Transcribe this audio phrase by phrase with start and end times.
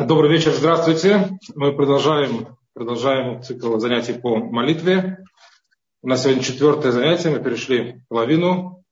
[0.00, 1.28] Добрый вечер, здравствуйте.
[1.56, 5.24] Мы продолжаем, продолжаем цикл занятий по молитве.
[6.02, 8.84] У нас сегодня четвертое занятие, мы перешли половину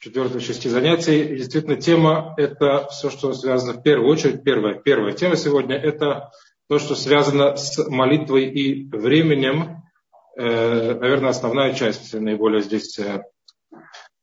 [0.00, 1.22] четвертых шести занятий.
[1.22, 4.42] И действительно, тема– это все, что связано в первую очередь.
[4.42, 6.32] Первая, первая тема сегодня– это
[6.68, 9.82] то, что связано с молитвой и временем.
[10.36, 13.22] Э, наверное, основная часть, наиболее здесь э,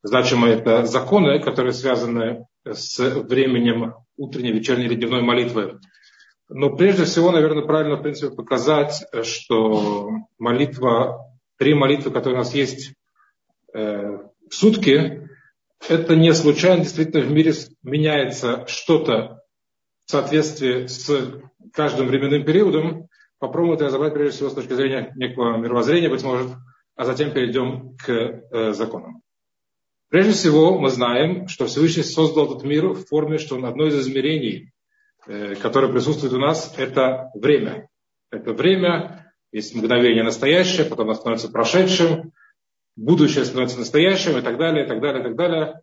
[0.04, 5.79] значимая, это законы, которые связаны с временем утренней, вечерней или дневной молитвы.
[6.50, 12.54] Но прежде всего, наверное, правильно, в принципе, показать, что молитва, три молитвы, которые у нас
[12.54, 12.93] есть
[13.74, 14.19] э,
[14.50, 15.28] в сутки,
[15.89, 19.42] это не случайно, действительно в мире меняется что-то
[20.05, 21.42] в соответствии с
[21.74, 23.07] каждым временным периодом.
[23.39, 26.52] Попробуем это разобрать прежде всего с точки зрения некого мировоззрения, быть может,
[26.96, 29.21] а затем перейдем к э, законам.
[30.10, 34.00] Прежде всего, мы знаем, что Всевышний создал этот мир в форме, что он одно из
[34.00, 34.75] измерений Э,
[35.25, 37.89] которое присутствует у нас, это время.
[38.31, 42.33] Это время, есть мгновение настоящее, потом оно становится прошедшим,
[42.95, 45.81] будущее становится настоящим и так далее, и так далее, и так далее.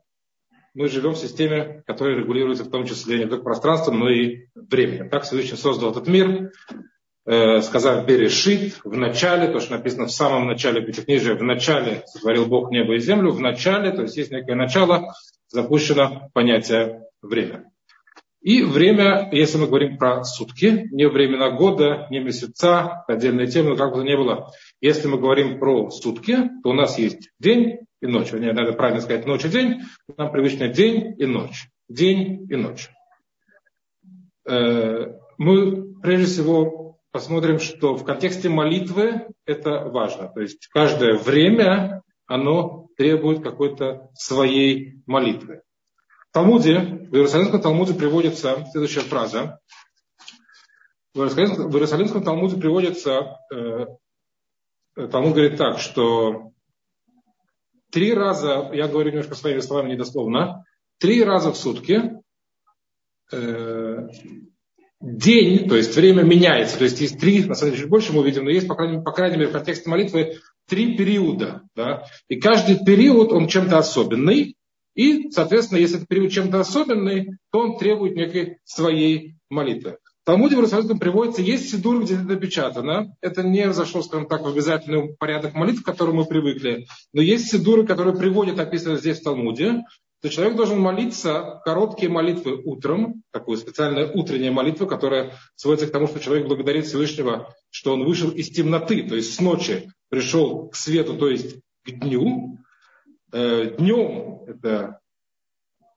[0.74, 5.10] Мы живем в системе, которая регулируется в том числе не только пространством, но и временем.
[5.10, 6.50] Так Всевышний создал этот мир,
[7.26, 12.46] э, сказав Берешит, в начале, то, что написано в самом начале Пятикнижия, в начале сотворил
[12.46, 15.14] Бог небо и землю, в начале, то есть есть некое начало,
[15.48, 17.71] запущено понятие время.
[18.42, 23.92] И время, если мы говорим про сутки, не времена года, не месяца, отдельная тема, как
[23.92, 24.52] бы то ни было.
[24.80, 28.32] Если мы говорим про сутки, то у нас есть день и ночь.
[28.32, 29.82] Вернее, надо правильно сказать ночь и день.
[30.16, 31.68] Нам привычно день и ночь.
[31.88, 32.90] День и ночь.
[34.48, 40.28] Э, мы прежде всего посмотрим, что в контексте молитвы это важно.
[40.28, 45.62] То есть каждое время оно требует какой-то своей молитвы.
[46.32, 46.78] Талмуде,
[47.10, 49.60] в Иерусалимском Талмуде приводится следующая фраза.
[51.14, 53.86] В Иерусалимском, в Иерусалимском Талмуде приводится, э,
[55.10, 56.52] Талмуд говорит так, что
[57.90, 60.64] три раза, я говорю немножко своими словами недословно,
[60.98, 62.22] три раза в сутки
[63.30, 64.08] э,
[65.02, 68.20] день, то есть время меняется, то есть есть три, на самом деле чуть больше мы
[68.20, 71.62] увидим, но есть, по крайней, по крайней мере, в контексте молитвы три периода.
[71.76, 72.06] Да?
[72.28, 74.56] И каждый период, он чем-то особенный,
[74.94, 79.98] и, соответственно, если этот период чем-то особенный, то он требует некой своей молитвы.
[80.22, 83.16] В Талмуде в Иерусалимском приводится, есть сидур, где это напечатано.
[83.20, 86.86] Это не зашло, скажем так, в обязательный порядок молитв, к которому мы привыкли.
[87.12, 89.82] Но есть сидуры, которые приводят, описано здесь в Талмуде,
[90.20, 96.06] то человек должен молиться короткие молитвы утром, такую специальную утреннюю молитву, которая сводится к тому,
[96.06, 100.76] что человек благодарит Всевышнего, что он вышел из темноты, то есть с ночи пришел к
[100.76, 102.58] свету, то есть к дню,
[103.32, 105.00] днем, это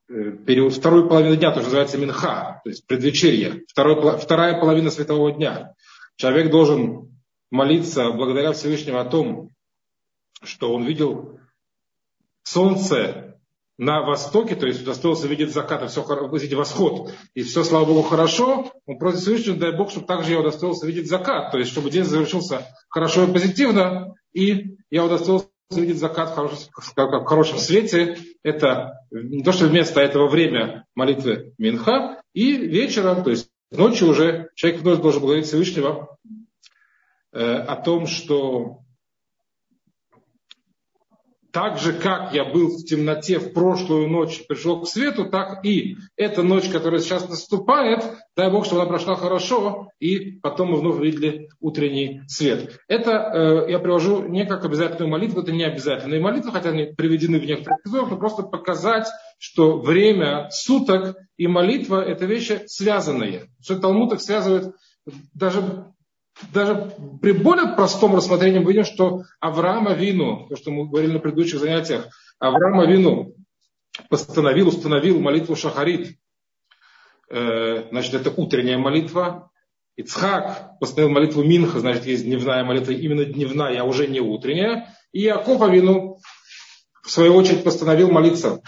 [0.09, 5.31] э, период второй половины дня, тоже называется Минха, то есть предвечерье, второй, вторая половина светового
[5.31, 5.73] дня.
[6.15, 7.13] Человек должен
[7.51, 9.51] молиться благодаря Всевышнему о том,
[10.43, 11.39] что он видел
[12.43, 13.25] солнце
[13.77, 18.03] на востоке, то есть удостоился видеть закат, и все, видеть восход, и все, слава Богу,
[18.03, 21.91] хорошо, он просит Всевышнего, дай Бог, чтобы также я удостоился видеть закат, то есть чтобы
[21.91, 28.17] день завершился хорошо и позитивно, и я удостоился видит закат в хорошем, свете.
[28.43, 28.99] Это
[29.43, 32.21] то, что вместо этого время молитвы Минха.
[32.33, 36.17] И вечером, то есть ночью уже человек вновь должен благодарить Всевышнего
[37.33, 38.81] э, о том, что
[41.55, 45.95] так же, как я был в темноте в прошлую ночь, пришел к свету, так и
[46.17, 48.03] эта ночь, которая сейчас наступает,
[48.35, 52.81] дай Бог, чтобы она прошла хорошо, и потом мы вновь увидели утренний свет.
[52.89, 57.39] Это э, я привожу не как обязательную молитву, это не обязательные молитвы, хотя они приведены
[57.39, 59.07] в некоторых эпизодах, но просто показать,
[59.39, 63.45] что время суток и молитва– это вещи связанные.
[63.63, 64.75] Что Талмуд их связывает
[65.33, 65.85] даже
[66.51, 71.19] даже при более простом рассмотрении мы видим, что Авраама Вину, то, что мы говорили на
[71.19, 72.07] предыдущих занятиях,
[72.39, 73.35] Авраама Вину
[74.09, 76.17] постановил, установил молитву Шахарит.
[77.29, 79.49] Э, значит, это утренняя молитва.
[79.95, 84.93] Ицхак постановил молитву Минха, значит, есть дневная молитва, именно дневная, а уже не утренняя.
[85.13, 86.19] И Яков Авину,
[87.01, 88.61] в свою очередь, постановил молиться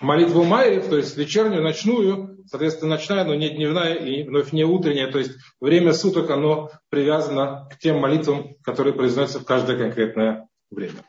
[0.00, 5.10] молитву Майрев, то есть вечернюю, ночную, соответственно, ночная, но не дневная и вновь не утренняя,
[5.10, 11.04] то есть время суток, оно привязано к тем молитвам, которые произносятся в каждое конкретное время.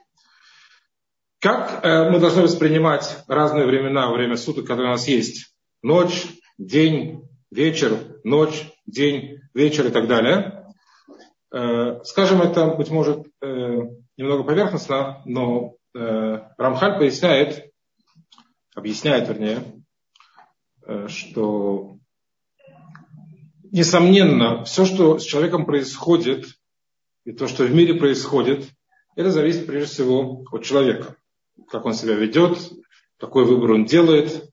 [1.40, 5.56] Как э, мы должны воспринимать разные времена, время суток, которые у нас есть?
[5.82, 6.28] Ночь,
[6.60, 10.68] день, вечер, ночь, день, вечер и так далее.
[11.52, 13.80] Э, скажем это, быть может, э,
[14.18, 17.71] немного поверхностно, но Рамхаль поясняет,
[18.76, 19.84] объясняет, вернее,
[20.86, 21.98] э, что
[23.72, 26.46] несомненно, все, что с человеком происходит,
[27.24, 28.70] и то, что в мире происходит,
[29.16, 31.16] это зависит прежде всего от человека.
[31.70, 32.58] Как он себя ведет,
[33.18, 34.50] какой выбор он делает,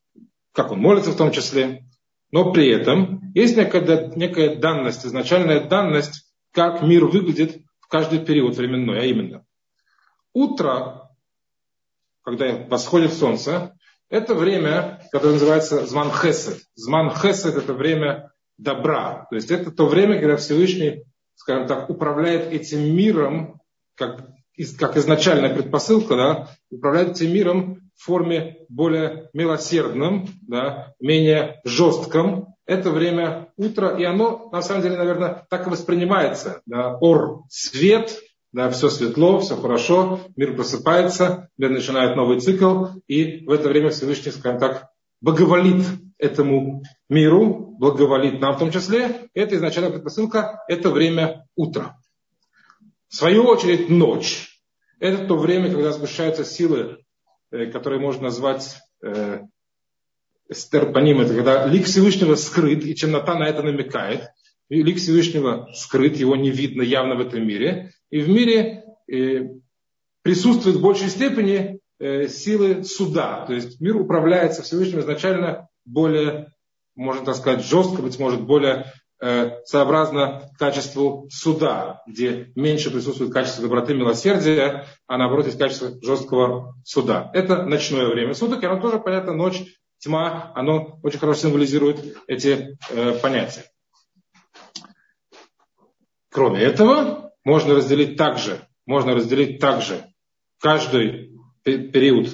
[0.53, 1.85] как он молится в том числе.
[2.31, 8.57] Но при этом есть некая, некая данность, изначальная данность, как мир выглядит в каждый период
[8.57, 9.45] временной, а именно
[10.39, 11.11] утро,
[12.23, 13.78] когда восходит солнце,
[14.11, 16.59] это время, которое называется Зман Хесед.
[16.75, 19.27] Зман Хесед– это время добра.
[19.31, 23.61] То есть это то время, когда Всевышний, скажем так, управляет этим миром,
[23.95, 24.29] как,
[24.79, 32.55] как изначальная предпосылка, да, управляет этим миром в форме более милосердном, да, менее жестком.
[32.67, 36.61] Это время утра, и оно, на самом деле, наверное, так и воспринимается.
[36.67, 38.19] Да, ор, свет,
[38.53, 43.91] да, все светло, все хорошо, мир просыпается, мир начинает новый цикл, и в это время
[43.91, 44.89] Всевышний, скажем так,
[45.21, 45.85] благоволит
[46.19, 49.29] этому миру, благоволит нам в том числе.
[49.35, 51.97] Это изначальная предпосылка, это время утра.
[53.09, 54.49] В свою очередь ночь.
[55.01, 56.99] Это то время, когда сгущаются силы,
[57.51, 59.41] э, которые можно назвать э,
[60.51, 64.29] стерпаним, это когда лик Всевышнего скрыт, и темнота на это намекает.
[64.69, 67.93] Лик Всевышнего скрыт, его не видно явно в этом мире.
[68.11, 69.49] И в мире э,
[70.23, 73.45] присутствует в большей степени э, силы суда.
[73.47, 76.53] То есть мир управляется Всевышним изначально более,
[76.95, 83.63] можно так сказать, жестко, быть может, более э, сообразно качеству суда, где меньше присутствует качество
[83.63, 87.31] доброты, милосердия, а наоборот есть качество жесткого суда.
[87.35, 89.63] Это ночное время суток, и оно тоже, понятно, ночь,
[89.99, 93.65] тьма, оно очень хорошо символизирует эти э, понятия.
[96.31, 100.05] Кроме этого, можно разделить также, можно разделить также
[100.61, 101.33] каждый
[101.65, 102.29] период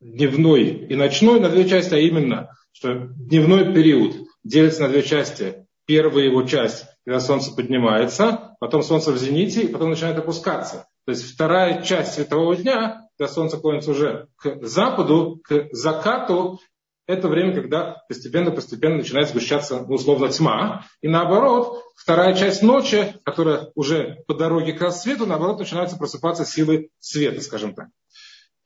[0.00, 5.66] дневной и ночной на две части, а именно, что дневной период делится на две части.
[5.84, 10.86] Первая его часть, когда солнце поднимается, потом солнце в зените, и потом начинает опускаться.
[11.04, 16.58] То есть вторая часть светового дня, когда солнце клонится уже к западу, к закату,
[17.06, 20.86] это время, когда постепенно-постепенно начинает сгущаться, ну, условно, тьма.
[21.00, 26.90] И наоборот, вторая часть ночи, которая уже по дороге к рассвету, наоборот, начинаются просыпаться силы
[26.98, 27.88] света, скажем так.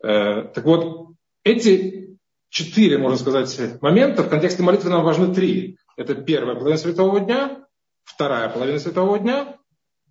[0.02, 2.18] Э, так вот, эти
[2.50, 5.78] четыре, можно сказать, момента в контексте молитвы нам важны три.
[5.96, 7.66] Это первая половина светового дня,
[8.04, 9.56] вторая половина светового дня,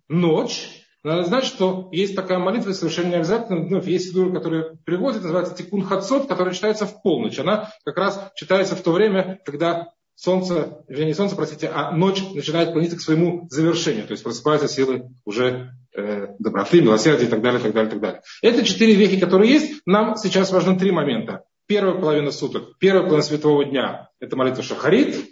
[0.08, 5.22] ночь надо знать, что есть такая молитва, совершенно не обязательно, ну, есть сидур, который приводит,
[5.22, 7.38] называется Тикун Хацот, которая читается в полночь.
[7.38, 12.20] Она как раз читается в то время, когда солнце, вернее, не солнце, простите, а ночь
[12.34, 14.06] начинает клониться к своему завершению.
[14.06, 18.22] То есть просыпаются силы уже э, доброты, милосердия и так далее, так далее, так далее.
[18.42, 19.82] Это четыре вехи, которые есть.
[19.86, 21.44] Нам сейчас важны три момента.
[21.68, 25.24] Первая половина суток, первая половина светового дня– это молитва Шахарит.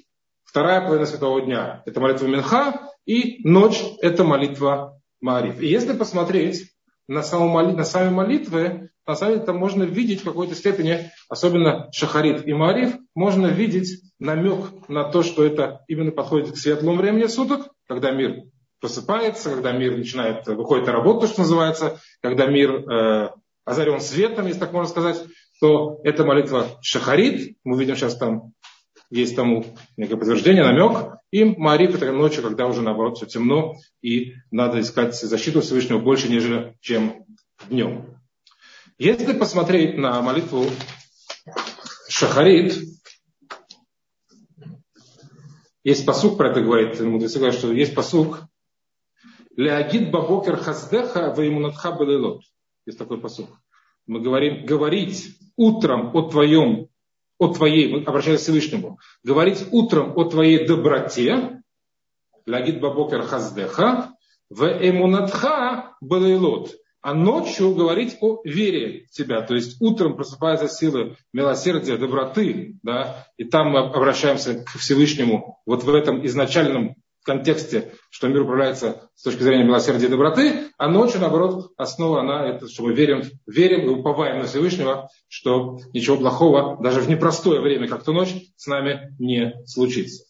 [0.44, 2.90] Вторая половина светового дня– это молитва Минха.
[3.06, 5.58] И ночь– это молитва Мариф.
[5.62, 6.70] И если посмотреть
[7.08, 11.88] на, моли, на сами молитвы, на самом деле там можно видеть в какой-то степени, особенно
[11.92, 17.24] Шахарит и Мариф, можно видеть намек на то, что это именно подходит к светлому времени
[17.24, 18.42] суток, когда мир
[18.80, 23.30] просыпается, когда мир начинает, выходит на работу, что называется, когда мир э,
[23.64, 25.24] озарен светом, если так можно сказать,
[25.58, 27.56] то это молитва Шахарит.
[27.64, 28.52] Мы видим сейчас там
[29.14, 29.64] есть тому
[29.96, 31.18] некое подтверждение, намек.
[31.30, 36.28] И Мариф это ночью, когда уже наоборот все темно, и надо искать защиту Всевышнего больше,
[36.28, 37.24] нежели чем
[37.68, 38.18] днем.
[38.98, 40.66] Если посмотреть на молитву
[42.08, 42.76] Шахарит,
[45.84, 48.40] есть посук про это говорит, мудрецы говорят, что есть посук
[49.56, 52.42] Леагид бабокер хаздеха ваимунатха белелот.
[52.86, 53.48] Есть такой посук.
[54.06, 56.88] Мы говорим, говорить утром о твоем
[57.44, 61.62] о твоей, мы обращаемся к Всевышнему, говорить утром о твоей доброте,
[62.46, 64.14] лагид бабокер хаздеха,
[64.50, 69.42] в эмунатха балейлот, а ночью говорить о вере в тебя.
[69.42, 75.84] То есть утром просыпаются силы милосердия, доброты, да, и там мы обращаемся к Всевышнему вот
[75.84, 81.20] в этом изначальном контексте, что мир управляется с точки зрения милосердия и доброты, а ночью,
[81.20, 86.80] наоборот, основа она, это, что мы верим, верим и уповаем на Всевышнего, что ничего плохого,
[86.82, 90.24] даже в непростое время, как ту ночь, с нами не случится.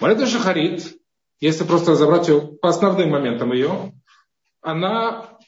[0.00, 0.96] Молитва Шахарит,
[1.40, 3.92] если просто разобрать ее по основным моментам ее,
[4.60, 5.38] она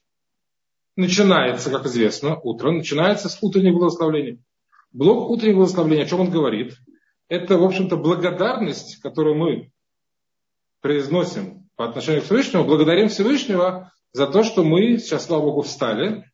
[0.94, 4.38] начинается, как известно, утром, начинается с утреннего благословления.
[4.92, 6.76] Блок утреннего благословления, о чем он говорит?
[7.28, 9.70] Это, в общем-то, благодарность, которую мы
[10.80, 16.24] произносим по отношению к Всевышнему, благодарим Всевышнего за то, что мы сейчас, слава Богу, встали,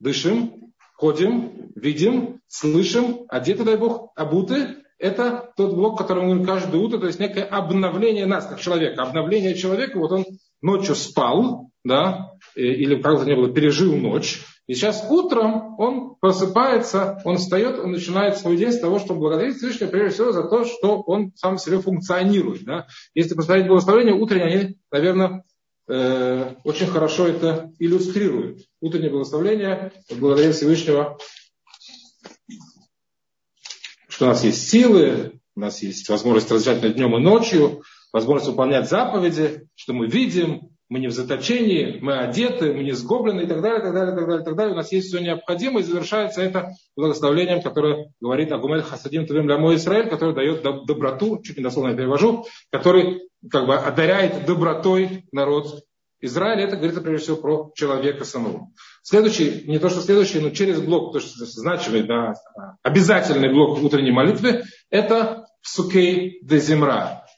[0.00, 6.98] дышим, ходим, видим, слышим, одеты, дай Бог, обуты, это тот блок, который мы каждое утро,
[6.98, 9.02] то есть некое обновление нас, как человека.
[9.02, 10.24] Обновление человека, вот он
[10.60, 17.22] ночью спал, да, или как то не было, пережил ночь, и сейчас утром он просыпается,
[17.24, 20.66] он встает, он начинает свой день с того, что благодарит Всевышнего прежде всего за то,
[20.66, 22.64] что он сам себе функционирует.
[22.64, 22.86] Да?
[23.14, 25.44] Если посмотреть благословение утреннее, они, наверное,
[25.88, 28.60] э, очень хорошо это иллюстрируют.
[28.82, 31.16] Утреннее благословение, благодаря Всевышнего,
[34.06, 38.86] что у нас есть силы, у нас есть возможность различать днем и ночью, возможность выполнять
[38.86, 43.60] заповеди, что мы видим, мы не в заточении, мы одеты, мы не сгоблены и так
[43.60, 44.72] далее, так далее, так далее, так далее.
[44.72, 49.58] У нас есть все необходимое, и завершается это благословлением, которое говорит Агумель Хасадим Тувим для
[49.58, 55.26] мой Израиль, который дает доброту, чуть не дословно я перевожу, который как бы одаряет добротой
[55.30, 55.84] народ
[56.20, 56.64] Израиля.
[56.64, 58.68] Это говорится прежде всего про человека самого.
[59.02, 62.34] Следующий, не то что следующий, но через блок, то что значимый, да,
[62.82, 65.44] обязательный блок утренней молитвы, это.
[65.60, 66.60] Псукей де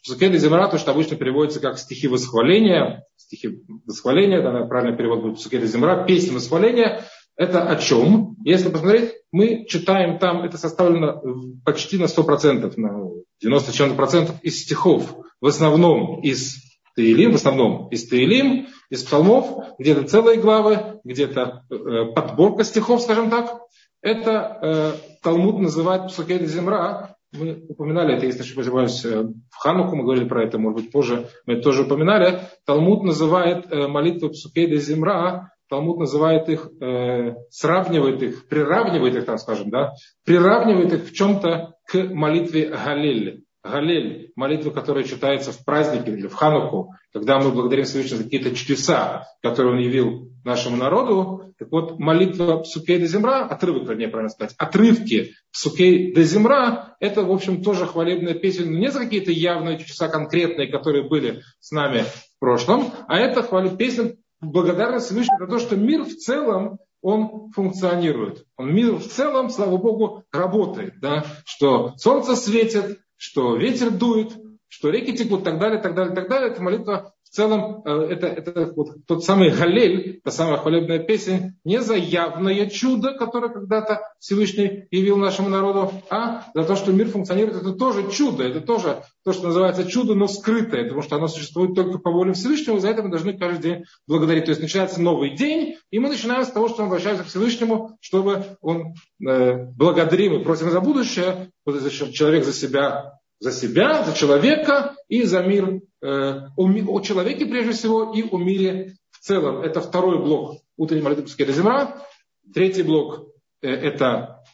[0.07, 5.67] Земра, то, что обычно переводится как стихи восхваления, стихи восхваления, да, правильный перевод будет де
[5.67, 7.05] Земра, песни восхваления,
[7.37, 8.37] это о чем?
[8.45, 11.23] Если посмотреть, мы читаем там, это составлено
[11.65, 16.57] почти на 100%, на 90 процентов из стихов, в основном из
[16.97, 23.31] Таилим, в основном из Таилим, из псалмов, где-то целые главы, где-то э, подборка стихов, скажем
[23.31, 23.61] так.
[24.03, 24.93] Это э,
[25.23, 30.29] Талмуд называет Псукей Земра, мы упоминали это, если не ошибаюсь, э, в Хануку мы говорили
[30.29, 32.41] про это, может быть, позже мы это тоже упоминали.
[32.67, 39.39] Талмуд называет э, молитвы Псукейда Земра, Талмуд называет их, э, сравнивает их, приравнивает их, так
[39.39, 39.93] скажем, да,
[40.25, 43.45] приравнивает их в чем-то к молитве Галель.
[43.63, 48.55] Галель, молитва, которая читается в празднике или в Хануку, когда мы благодарим Всевышнего за какие-то
[48.55, 51.53] чудеса, которые Он явил нашему народу.
[51.59, 57.23] Так вот, молитва Псукей де Земра, отрывок, вернее, правильно сказать, отрывки Псукей де Земра, это,
[57.23, 61.71] в общем, тоже хвалебная песня, но не за какие-то явные чудеса конкретные, которые были с
[61.71, 66.79] нами в прошлом, а это хвалит песня благодарность Всевышнему за то, что мир в целом
[67.03, 68.45] он функционирует.
[68.57, 71.01] Он мир в целом, слава Богу, работает.
[71.01, 71.25] Да?
[71.45, 74.40] Что солнце светит, что ветер дует,
[74.71, 76.51] что реки текут, так далее, так далее, так далее.
[76.53, 81.57] Эта молитва в целом, э, это, это вот тот самый Галель, та самая хвалебная песня,
[81.65, 87.09] не за явное чудо, которое когда-то Всевышний явил нашему народу, а за то, что мир
[87.09, 91.27] функционирует, это тоже чудо, это тоже то, что называется чудо, но скрытое, потому что оно
[91.27, 94.45] существует только по воле Всевышнего, и за это мы должны каждый день благодарить.
[94.45, 97.97] То есть начинается новый день, и мы начинаем с того, что мы обращаемся к Всевышнему,
[98.01, 98.95] чтобы он
[99.27, 101.81] э, благодарим и просим за будущее, вот
[102.13, 108.13] человек за себя за себя, за человека и за мир, э, о, человеке прежде всего
[108.13, 109.63] и о мире в целом.
[109.63, 112.07] Это второй блок утренней молитвы Пускеда Земра.
[112.55, 113.29] Третий блок
[113.63, 114.45] э, это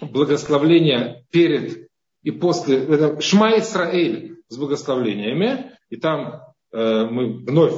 [0.00, 1.88] благословление перед
[2.22, 5.72] и после, это Шма Исраэль с благословлениями.
[5.90, 7.74] И там э, мы вновь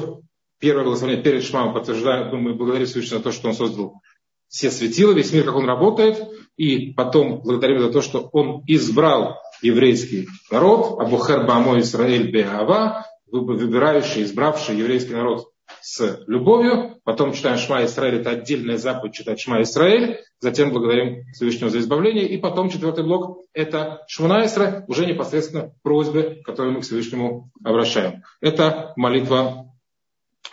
[0.58, 4.00] первое благословение перед Шмам подтверждаем, мы благодарим Всевышнего за то, что Он создал
[4.48, 6.22] все светила, весь мир, как он работает,
[6.56, 14.22] и потом благодарим за то, что он избрал еврейский народ, Абухер Бамо Исраэль Беава, выбирающий,
[14.22, 15.48] избравший еврейский народ
[15.80, 17.00] с любовью.
[17.04, 20.20] Потом читаем Шма Исраэль, это отдельная заповедь читать Шма Исраэль.
[20.40, 22.28] Затем благодарим Всевышнего за избавление.
[22.28, 28.22] И потом четвертый блок– это Шмуна Исра, уже непосредственно просьбы, которые мы к Всевышнему обращаем.
[28.40, 29.72] Это молитва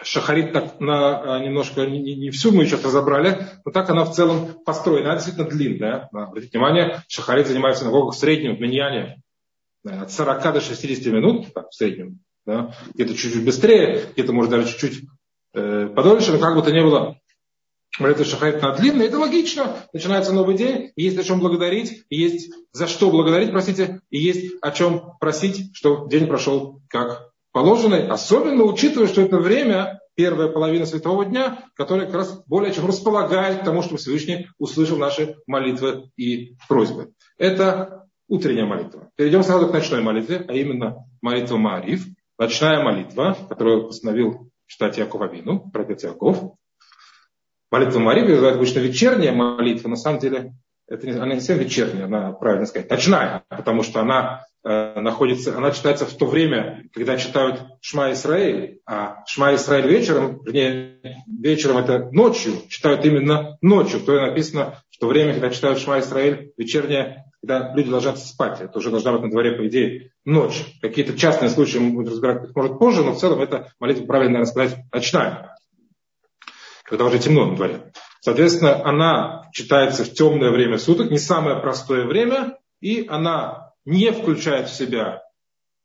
[0.02, 4.14] Шахарит так на, а, немножко, не, не всю мы сейчас разобрали, но так она в
[4.14, 5.10] целом построена.
[5.10, 6.10] Она действительно длинная.
[6.12, 9.22] Обратите внимание, Шахарит занимается на в среднем в миньяне
[9.86, 12.20] от 40 до 60 минут так, в среднем.
[12.46, 12.76] Да?
[12.94, 15.04] Где-то чуть-чуть быстрее, где-то может даже чуть-чуть
[15.54, 17.18] э, подольше, но как бы то ни было,
[18.00, 19.78] молитва Шахарит на длинная, это логично.
[19.94, 24.72] Начинается новый день, есть о чем благодарить, есть за что благодарить, простите, и есть о
[24.72, 31.24] чем просить, что день прошел как положенной, особенно учитывая, что это время, первая половина светового
[31.24, 36.56] дня, которая как раз более чем располагает к тому, чтобы Всевышний услышал наши молитвы и
[36.68, 37.14] просьбы.
[37.38, 39.10] Это утренняя молитва.
[39.16, 42.06] Перейдем сразу к ночной молитве, а именно молитва Маариф,
[42.38, 46.56] ночная молитва, которую постановил читать Яков Авину, протец Яков.
[47.72, 50.54] Молитва Маариф называют обычно вечерняя молитва, на самом деле
[50.88, 55.72] это не, она не совсем вечерняя, она, правильно сказать, ночная, потому что она находится, она
[55.72, 62.10] читается в то время, когда читают Шма Исраэль, а Шма Исраэль вечером, вернее, вечером это
[62.12, 67.74] ночью, читают именно ночью, то написано, в то время, когда читают Шма Исраэль, вечерняя, когда
[67.76, 70.64] люди ложатся спать, это уже должна быть на дворе, по идее, ночь.
[70.82, 74.52] Какие-то частные случаи мы будем разбирать, может, позже, но в целом это молитва, правильно наверное,
[74.52, 75.58] сказать, ночная,
[76.84, 77.92] когда уже темно на дворе.
[78.22, 84.70] Соответственно, она читается в темное время суток, не самое простое время, и она не включает
[84.70, 85.24] в себя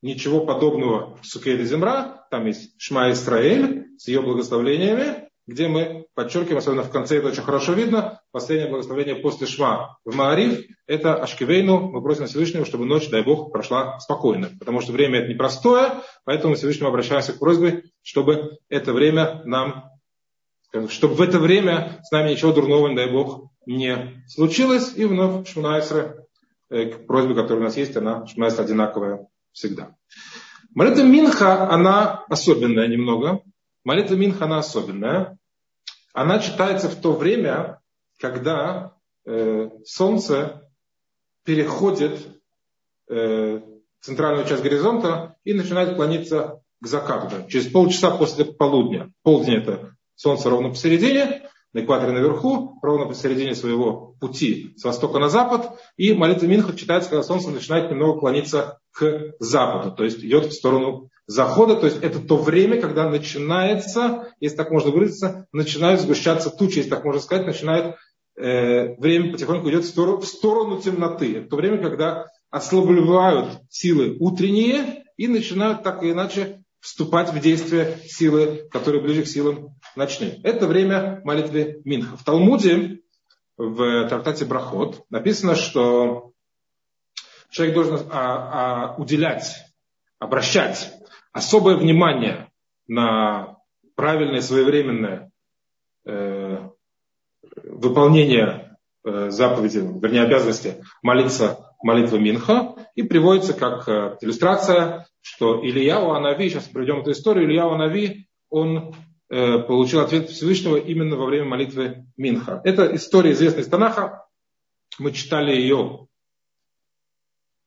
[0.02, 2.26] ничего подобного Сукейда Земра.
[2.30, 7.42] Там есть Шма Исраэль с ее благословлениями, где мы подчеркиваем, особенно в конце это очень
[7.42, 13.08] хорошо видно, последнее благословение после Шма в Маариф, это Ашкивейну, мы просим Всевышнего, чтобы ночь,
[13.08, 18.58] дай Бог, прошла спокойно, потому что время это непростое, поэтому Всевышнему обращаемся к просьбе, чтобы
[18.68, 19.90] это время нам,
[20.90, 26.26] чтобы в это время с нами ничего дурного, дай Бог, не случилось, и вновь Шмунайсра,
[26.70, 29.96] э, к просьбе, которая у нас есть, она Шмунайсра одинаковая всегда.
[30.74, 33.42] Молитва Минха, она особенная немного.
[33.84, 35.38] Молитва Минха, она особенная.
[36.12, 37.80] Она читается в то время,
[38.18, 38.94] когда
[39.24, 40.68] э, солнце
[41.44, 42.18] переходит
[43.08, 43.60] э,
[44.00, 47.48] центральную часть горизонта и начинает клониться к закату.
[47.48, 49.12] Через полчаса после полудня.
[49.22, 55.28] Полдень это солнце ровно посередине, на экваторе наверху, ровно посередине своего пути с востока на
[55.28, 55.78] запад.
[55.96, 60.52] И молитва Минха читается, когда солнце начинает немного клониться к западу, то есть идет в
[60.52, 66.50] сторону захода, то есть это то время, когда начинается, если так можно выразиться, начинают сгущаться
[66.50, 67.96] тучи, если так можно сказать, начинает
[68.36, 71.36] э, время потихоньку идет в сторону, в сторону темноты.
[71.36, 77.98] Это то время, когда ослабливают силы утренние и начинают так или иначе вступать в действие
[78.06, 80.40] силы, которые ближе к силам ночным.
[80.42, 82.16] Это время молитвы Минха.
[82.16, 83.00] В Талмуде,
[83.58, 86.32] в трактате Брахот, написано, что
[87.50, 89.54] человек должен а, а, уделять,
[90.18, 90.90] обращать
[91.32, 92.50] особое внимание
[92.86, 93.58] на
[93.94, 95.30] правильное своевременное
[96.06, 96.68] э,
[97.64, 105.98] выполнение э, заповеди, вернее обязанности молиться молитва Минха, и приводится как э, иллюстрация, что Илья
[105.98, 108.94] Анави, сейчас приведем эту историю, Илья Анави, он
[109.30, 112.60] э, получил ответ Всевышнего именно во время молитвы Минха.
[112.64, 114.26] Это история известная из Танаха,
[114.98, 116.08] мы читали ее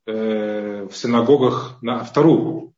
[0.06, 2.74] э, в синагогах на вторую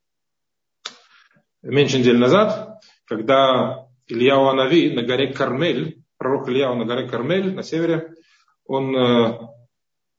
[1.64, 7.64] меньше недели назад, когда Илья Анави на горе Кармель, пророк Илья на горе Кармель на
[7.64, 8.14] севере,
[8.66, 9.40] он э,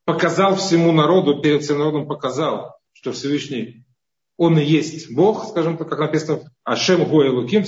[0.04, 3.84] показал всему народу, перед всем народом показал, что Всевышний,
[4.36, 7.64] Он и есть Бог, скажем так, как написано, Ашем Гоя Луким,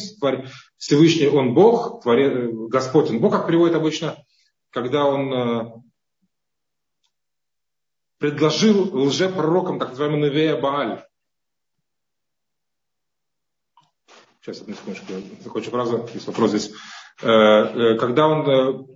[0.77, 4.16] Всевышний Он Бог, творец, Господь Он Бог, как приводит обычно,
[4.70, 5.72] когда Он э,
[8.18, 11.05] предложил лжепророкам, так называемый Невея Бааль,
[14.42, 16.72] Сейчас, одну секундочку, закончу фразу, есть вопрос здесь.
[17.20, 18.95] Э, э, когда он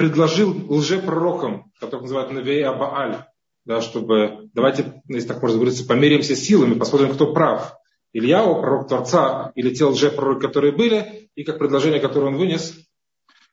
[0.00, 3.26] предложил лжепророкам, которых называют Навей Абааль,
[3.66, 7.74] да, чтобы давайте, если так можно выразиться, померимся силами, посмотрим, кто прав.
[8.14, 12.78] Ильяу, пророк Творца, или те лжепророки, которые были, и как предложение, которое он вынес,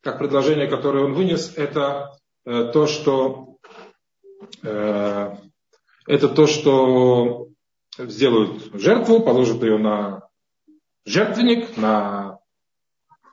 [0.02, 3.58] как предложение, которое он вынес, это э, то, что
[4.64, 5.36] э,
[6.08, 7.50] это то, что
[7.98, 10.30] сделают жертву, положат ее на
[11.04, 12.40] жертвенник, на,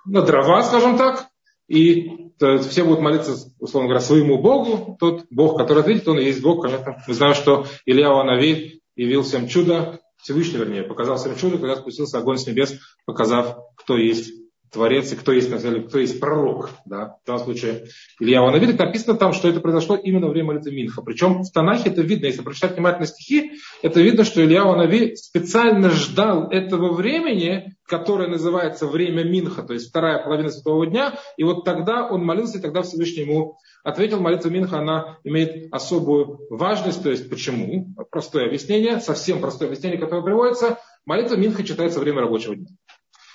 [0.05, 1.29] на дрова, скажем так,
[1.69, 4.97] и все будут молиться, условно говоря, своему Богу.
[4.99, 6.63] Тот Бог, который ответит, он и есть Бог.
[6.63, 11.77] Конечно, мы знаем, что Илья Анави явил всем чудо, Всевышний, вернее, показал всем чудо, когда
[11.77, 14.33] спустился огонь с небес, показав, кто есть
[14.75, 16.71] Творец и кто есть, на самом деле, кто есть пророк.
[16.85, 17.17] Да?
[17.23, 17.87] В данном случае
[18.19, 21.01] Илья Ванавид, написано там, что это произошло именно во время молитвы Минха.
[21.01, 25.91] Причем в Танахе это видно, если прочитать внимательно стихи, это видно, что Илья Ванави специально
[25.91, 31.65] ждал этого времени, которое называется время Минха, то есть вторая половина святого дня, и вот
[31.65, 37.11] тогда он молился, и тогда Всевышний ему ответил, молитва Минха, она имеет особую важность, то
[37.11, 37.95] есть почему?
[38.11, 42.67] Простое объяснение, совсем простое объяснение, которое приводится, молитва Минха читается во время рабочего дня.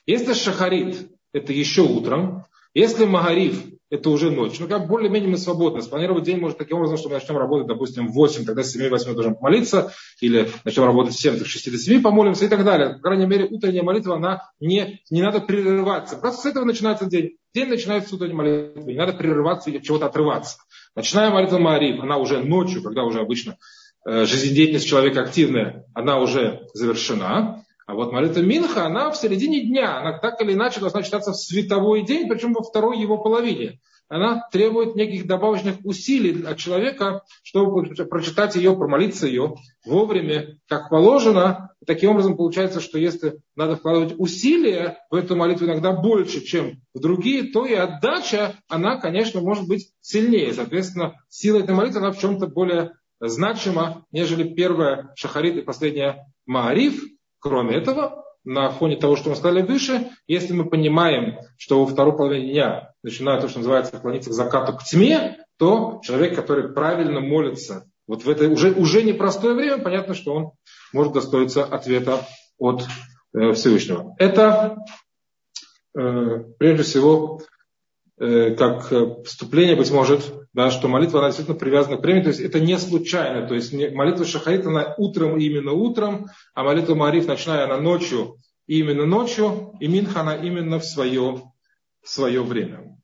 [0.06, 2.45] Если шахарит, это еще утром.
[2.73, 4.59] Если Магариф, это уже ночь.
[4.59, 5.81] Ну, как более-менее мы свободны.
[5.81, 9.13] Спланировать день может таким образом, что мы начнем работать, допустим, в 8, тогда с 7-8
[9.13, 12.63] должен помолиться, или начнем работать в 7, так с 6 до 7 помолимся и так
[12.63, 12.95] далее.
[12.95, 16.17] По крайней мере, утренняя молитва, она не, не надо прерываться.
[16.17, 17.37] Просто с этого начинается день.
[17.55, 18.93] День начинается с утренней молитвы.
[18.93, 20.57] Не надо прерываться или от чего-то отрываться.
[20.95, 23.57] Начиная молитва Магариф, она уже ночью, когда уже обычно
[24.05, 27.65] э, жизнедеятельность человека активная, она уже завершена.
[27.89, 31.38] А вот молитва Минха, она в середине дня, она так или иначе должна читаться в
[31.38, 33.80] световой день, причем во второй его половине.
[34.08, 39.56] Она требует неких добавочных усилий от человека, чтобы прочитать ее, промолиться ее
[39.88, 41.71] вовремя, как положено.
[41.88, 46.99] Таким образом, получается, что если надо вкладывать усилия в эту молитву иногда больше, чем в
[46.99, 50.54] другие, то и отдача, она, конечно, может быть сильнее.
[50.54, 57.04] Соответственно, сила этой молитвы, она в чем-то более значима, нежели первая шахарит и последняя маариф.
[57.39, 62.15] Кроме этого, на фоне того, что мы сказали выше, если мы понимаем, что во второй
[62.15, 67.19] половине дня начинает то, что называется, клониться к закату, к тьме, то человек, который правильно
[67.19, 70.52] молится вот в это уже, уже непростое время, понятно, что он
[70.91, 72.25] может достоиться ответа
[72.58, 72.88] от
[73.36, 74.15] э, Всевышнего.
[74.17, 74.78] Это
[75.95, 77.39] э, прежде всего
[78.19, 78.91] э, как
[79.25, 82.77] вступление, быть может, да, что молитва она действительно привязана к времени, то есть это не
[82.77, 88.38] случайно, то есть молитва Шахарит она утром именно утром, а молитва Мариф ночная она ночью
[88.69, 91.41] именно ночью, и Минха она именно в свое,
[92.03, 92.95] в свое время.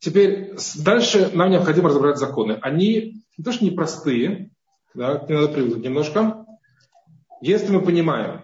[0.00, 2.58] Теперь дальше нам необходимо разобрать законы.
[2.62, 4.50] Они не то что непростые,
[4.92, 6.44] да, не надо привыкнуть немножко.
[7.40, 8.42] Если мы понимаем,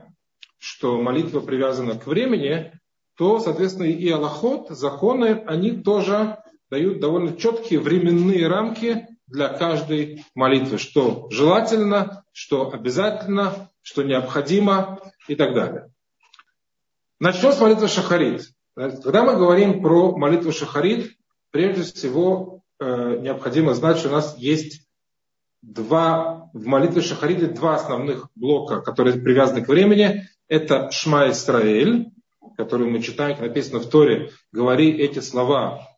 [0.59, 2.76] что молитва привязана к времени,
[3.17, 6.39] то, соответственно, и Аллахот, законы, они тоже
[6.71, 15.35] дают довольно четкие временные рамки для каждой молитвы, что желательно, что обязательно, что необходимо и
[15.35, 15.91] так далее.
[17.19, 18.51] Начнем с молитвы Шахарит.
[18.75, 21.17] Когда мы говорим про молитву Шахарит,
[21.51, 24.87] прежде всего э, необходимо знать, что у нас есть
[25.63, 30.29] два, в молитве Шахариде два основных блока, которые привязаны к времени.
[30.49, 32.11] Это Шма Исраэль,
[32.57, 35.89] который мы читаем, написано в Торе, говори эти слова,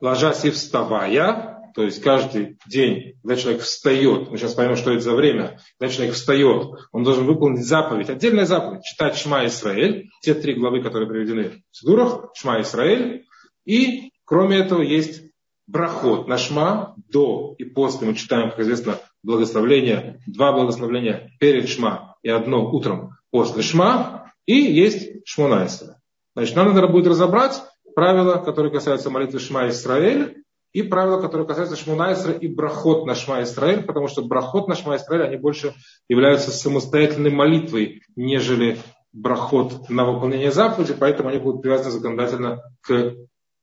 [0.00, 5.00] ложась и вставая, то есть каждый день, когда человек встает, мы сейчас поймем, что это
[5.00, 10.34] за время, когда человек встает, он должен выполнить заповедь, отдельная заповедь, читать Шма Исраэль, те
[10.34, 13.26] три главы, которые приведены в Сидурах, Шма Исраэль,
[13.66, 15.22] и кроме этого есть
[15.66, 18.06] брахот на Шма, до и после.
[18.06, 24.54] Мы читаем, как известно, благословление, два благословления перед Шма и одно утром после Шма, и
[24.54, 26.00] есть Шмонайсера.
[26.36, 27.60] Значит, нам надо будет разобрать
[27.96, 33.42] правила, которые касаются молитвы Шма Исраэль, и правила, которые касаются Шмунайсра и Брахот на Шма
[33.42, 35.74] Исраэль, потому что Брахот на Шма Исраэль, они больше
[36.08, 38.78] являются самостоятельной молитвой, нежели
[39.12, 43.14] Брахот на выполнение заповеди, поэтому они будут привязаны законодательно к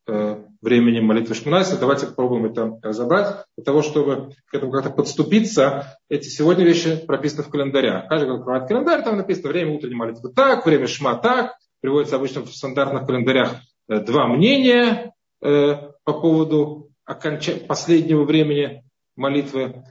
[0.08, 1.78] э, времени молитвы Шмунайсра.
[1.78, 3.46] Давайте попробуем это разобрать.
[3.58, 8.08] Для того, чтобы к этому как-то подступиться, эти сегодня вещи прописаны в календарях.
[8.08, 11.56] Каждый, кто открывает календарь, там написано время утренней молитвы так, время Шма так.
[11.82, 13.56] Приводится обычно в стандартных календарях
[13.90, 17.58] э, два мнения э, по поводу оконча...
[17.58, 18.86] последнего времени
[19.18, 19.84] молитвы.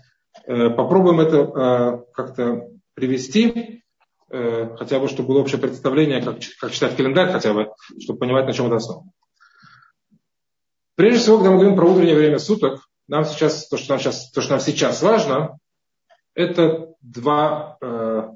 [0.46, 3.82] Э, попробуем это э, как-то привести,
[4.30, 8.46] э, хотя бы, чтобы было общее представление, как, как читать календарь хотя бы, чтобы понимать,
[8.46, 9.10] на чем это основано.
[10.94, 14.30] Прежде всего, когда мы говорим про утреннее время суток, нам сейчас, то, что нам сейчас,
[14.30, 15.58] то, что нам сейчас важно,
[16.34, 18.28] это два э,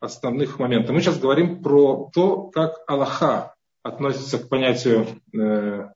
[0.00, 0.92] основных момента.
[0.92, 5.88] Мы сейчас говорим про то, как Аллаха относится к понятию э,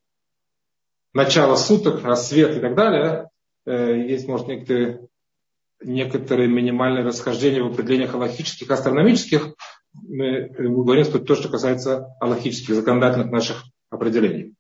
[1.15, 3.29] начало суток, рассвет и так далее,
[3.67, 5.09] э, есть, может, некоторые,
[5.83, 9.55] некоторые минимальные расхождения в определениях аллахических, астрономических.
[9.95, 14.55] Мы говорим что то, что касается аллахических, законодательных наших определений.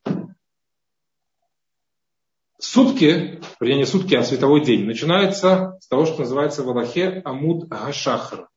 [2.60, 7.68] Сутки, вернее не сутки, а световой день, начинается с того, что называется в Аллахе Амуд
[7.68, 8.48] Гашахар.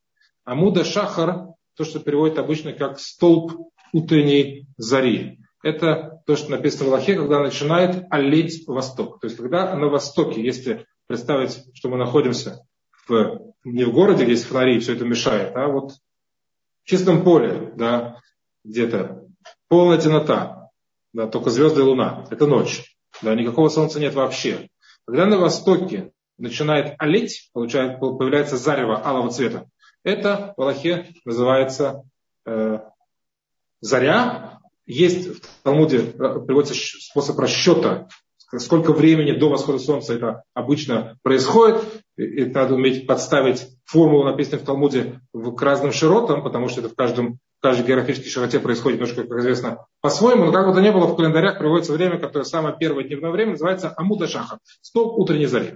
[0.44, 6.94] Амуда Шахар, то, что переводит обычно как столб утренней зари это то, что написано в
[6.94, 9.20] Аллахе, когда начинает олеть восток.
[9.20, 12.66] То есть, когда на востоке, если представить, что мы находимся
[13.08, 15.92] в, не в городе, где есть фонари, и все это мешает, а вот
[16.84, 18.20] в чистом поле, да,
[18.64, 19.26] где-то
[19.68, 20.70] полная темнота,
[21.14, 22.91] да, только звезды и луна, это ночь,
[23.22, 24.70] да, никакого солнца нет вообще.
[25.06, 29.68] Когда на востоке начинает олеть, получает, появляется зарево алого цвета,
[30.04, 32.04] это в Аллахе называется
[32.46, 32.80] э,
[33.82, 38.08] заря, есть в Талмуде, э, приводится способ расчета,
[38.58, 41.84] сколько времени до восхода солнца это обычно происходит.
[42.18, 46.96] И надо уметь подставить формулу, написанную в Талмуде, к разным широтам, потому что это в
[46.96, 50.90] каждом в каждой географической широте происходит немножко, как известно, по-своему, но как бы то ни
[50.90, 55.46] было, в календарях приводится время, которое самое первое дневное время, называется Амуда Шаха, столб утренней
[55.46, 55.74] зари.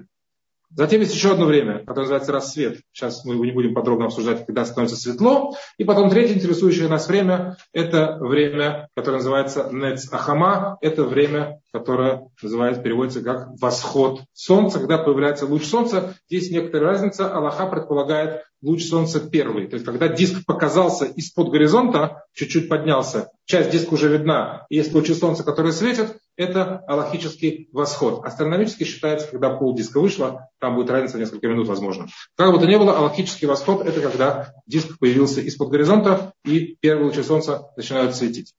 [0.76, 2.82] Затем есть еще одно время, которое называется рассвет.
[2.92, 5.56] Сейчас мы его не будем подробно обсуждать, когда становится светло.
[5.78, 10.78] И потом третье интересующее нас время, это время, которое называется Нец Ахама.
[10.82, 16.16] Это время, которое называется, переводится как восход солнца, когда появляется луч солнца.
[16.30, 17.34] Здесь некоторая разница.
[17.34, 19.68] Аллаха предполагает луч солнца первый.
[19.68, 25.14] То есть, когда диск показался из-под горизонта, чуть-чуть поднялся, часть диска уже видна, есть лучи
[25.14, 28.26] солнца, которые светят, это аллахический восход.
[28.26, 32.08] Астрономически считается, когда пол диска вышло, там будет разница несколько минут, возможно.
[32.36, 37.08] Как бы то ни было, аллахический восход это когда диск появился из-под горизонта, и первые
[37.08, 38.54] лучи солнца начинают светить.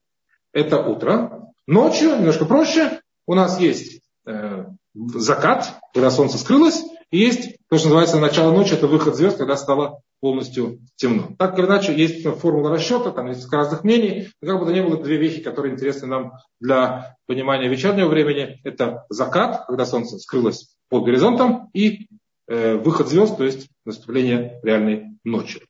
[0.53, 1.53] Это утро.
[1.67, 7.87] Ночью, немножко проще, у нас есть э, закат, когда солнце скрылось, и есть то, что
[7.89, 11.35] называется начало ночи, это выход звезд, когда стало полностью темно.
[11.37, 14.81] Так или иначе, есть формула расчета, там есть разных мнений, но как бы то ни
[14.81, 20.75] было, две вещи, которые интересны нам для понимания вечернего времени, это закат, когда солнце скрылось
[20.89, 22.07] под горизонтом, и
[22.47, 25.61] э, выход звезд, то есть наступление реальной ночи.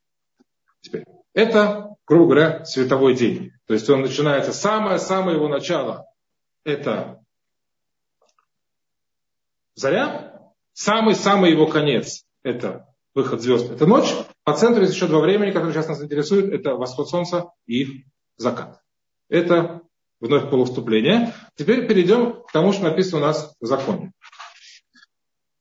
[0.81, 3.51] Теперь, это, грубо говоря, световой день.
[3.65, 6.05] То есть он начинается, самое-самое его начало,
[6.63, 7.19] это
[9.75, 14.13] заря, самый-самый его конец, это выход звезд, это ночь.
[14.47, 16.53] По центру есть еще два времени, которые сейчас нас интересуют.
[16.53, 18.05] Это восход солнца и
[18.37, 18.79] закат.
[19.27, 19.81] Это
[20.21, 21.33] вновь полувступление.
[21.55, 24.13] Теперь перейдем к тому, что написано у нас в законе.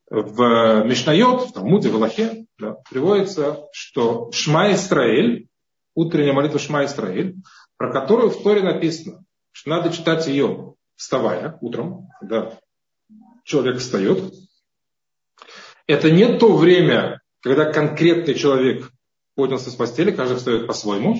[0.09, 5.49] В Мишнайот, в Талмуде, в Аллахе да, приводится, что Шма Исраэль,
[5.97, 7.35] утренняя молитва Шма Исраэль,
[7.77, 12.57] про которую в Торе написано, что надо читать ее вставая утром, когда
[13.43, 14.33] человек встает.
[15.89, 18.91] Это не то время, когда конкретный человек
[19.37, 21.19] поднялся с постели, каждый встает по-своему,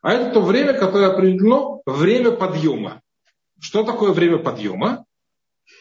[0.00, 3.02] а это то время, которое определено время подъема.
[3.58, 5.04] Что такое время подъема?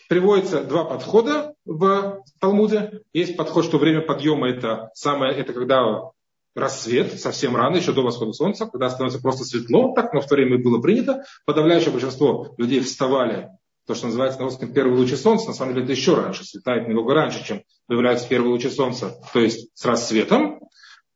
[0.10, 3.04] Приводится два подхода в Талмуде.
[3.14, 6.10] Есть подход, что время подъема это самое, это когда
[6.56, 10.34] рассвет, совсем рано, еще до восхода солнца, когда становится просто светло, так, но в то
[10.34, 11.24] время было принято.
[11.46, 13.50] Подавляющее большинство людей вставали
[13.88, 16.88] то, что называется на русском первые лучи солнца, на самом деле это еще раньше, светает
[16.88, 20.60] немного раньше, чем появляются первые лучи солнца, то есть с рассветом.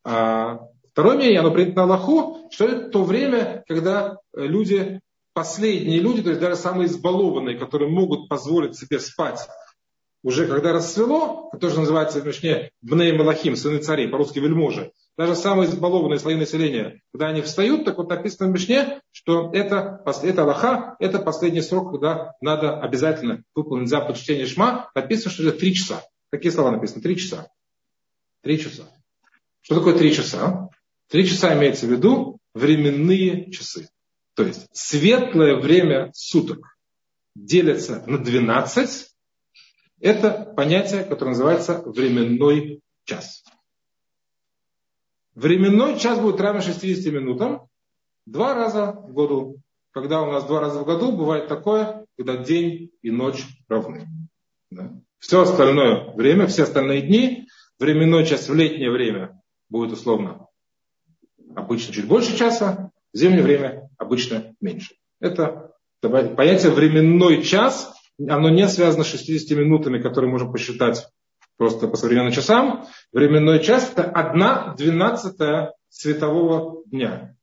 [0.03, 0.59] А
[0.91, 5.01] второе мнение, оно принято на Аллаху, что это то время, когда люди,
[5.33, 9.47] последние люди, то есть даже самые избалованные, которые могут позволить себе спать
[10.23, 15.35] уже когда расцвело, это тоже называется в Мишне Бней Малахим, сыны царей, по-русски вельможи, даже
[15.35, 20.41] самые избалованные слои населения, когда они встают, так вот написано в Мишне, что это, это
[20.41, 24.89] Аллаха, это последний срок, когда надо обязательно выполнить заповедь чтения Шма.
[24.95, 26.03] Написано, что это три часа.
[26.31, 27.03] Какие слова написаны?
[27.03, 27.49] Три часа.
[28.41, 28.83] Три часа.
[29.61, 30.69] Что такое три часа?
[31.07, 33.89] Три часа имеется в виду временные часы.
[34.33, 36.77] То есть светлое время суток
[37.35, 39.07] делится на 12.
[39.99, 43.43] Это понятие, которое называется временной час.
[45.35, 47.67] Временной час будет равен 60 минутам
[48.25, 49.57] два раза в году.
[49.91, 54.07] Когда у нас два раза в году бывает такое, когда день и ночь равны.
[54.69, 54.91] Да.
[55.19, 57.47] Все остальное время, все остальные дни,
[57.79, 60.47] временной час в летнее время будет условно
[61.55, 64.95] обычно чуть больше часа, в зимнее время обычно меньше.
[65.19, 71.07] Это понятие временной час, оно не связано с 60 минутами, которые можем посчитать
[71.61, 77.35] просто по современным часам, временной час это одна двенадцатая светового дня.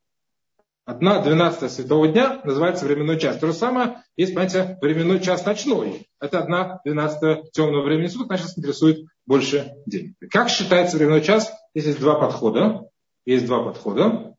[0.84, 3.38] Одна двенадцатая светового дня называется временной час.
[3.38, 6.08] То же самое есть понятие временной час ночной.
[6.20, 8.30] Это одна двенадцатая темного времени суток.
[8.30, 10.16] Нас сейчас интересует больше день.
[10.32, 11.52] Как считается временной час?
[11.72, 12.88] Здесь есть два подхода.
[13.24, 14.34] Есть два подхода.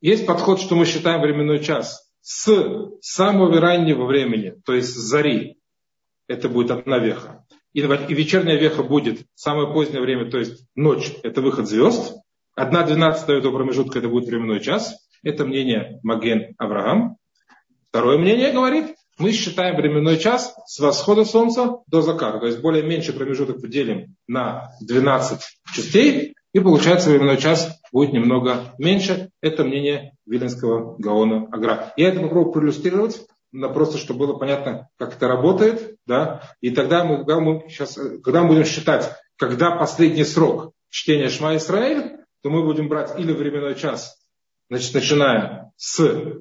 [0.00, 2.54] Есть подход, что мы считаем временной час с
[3.00, 5.58] самого раннего времени, то есть с зари.
[6.26, 7.43] Это будет одна веха
[7.74, 12.14] и вечерняя веха будет самое позднее время, то есть ночь, это выход звезд.
[12.54, 14.94] Одна двенадцатая этого промежутка это будет временной час.
[15.24, 17.16] Это мнение Маген Авраам.
[17.90, 22.38] Второе мнение говорит, мы считаем временной час с восхода солнца до заката.
[22.38, 25.40] То есть более меньший промежуток поделим на 12
[25.74, 29.30] частей, и получается временной час будет немного меньше.
[29.40, 31.92] Это мнение Виленского Гаона Агра.
[31.96, 33.26] Я это попробую проиллюстрировать
[33.72, 38.42] просто чтобы было понятно, как это работает, да, и тогда мы, когда мы, сейчас, когда
[38.42, 43.74] мы будем считать, когда последний срок чтения Шма Исраэль, то мы будем брать или временной
[43.74, 44.18] час,
[44.68, 45.98] значит, начиная с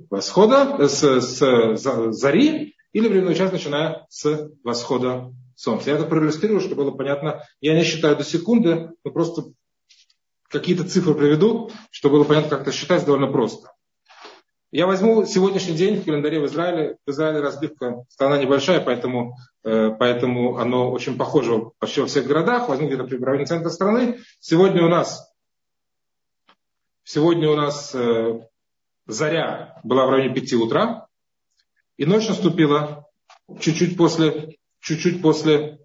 [0.09, 5.89] восхода, с, с зари, или временной час, начиная с восхода солнца.
[5.89, 7.43] Я это проиллюстрирую, чтобы было понятно.
[7.59, 9.45] Я не считаю до секунды, но просто
[10.49, 13.72] какие-то цифры приведу, чтобы было понятно, как это считать, довольно просто.
[14.75, 16.97] Я возьму сегодняшний день в календаре в Израиле.
[17.05, 22.69] В Израиле разбивка страна небольшая, поэтому, э, поэтому оно очень похоже почти во всех городах.
[22.69, 24.17] Возьму где-то при районе центра страны.
[24.39, 25.31] Сегодня у нас,
[27.03, 28.47] сегодня у нас э,
[29.05, 31.07] заря была в районе 5 утра.
[31.97, 33.07] И ночь наступила
[33.59, 35.81] чуть-чуть после, чуть-чуть после,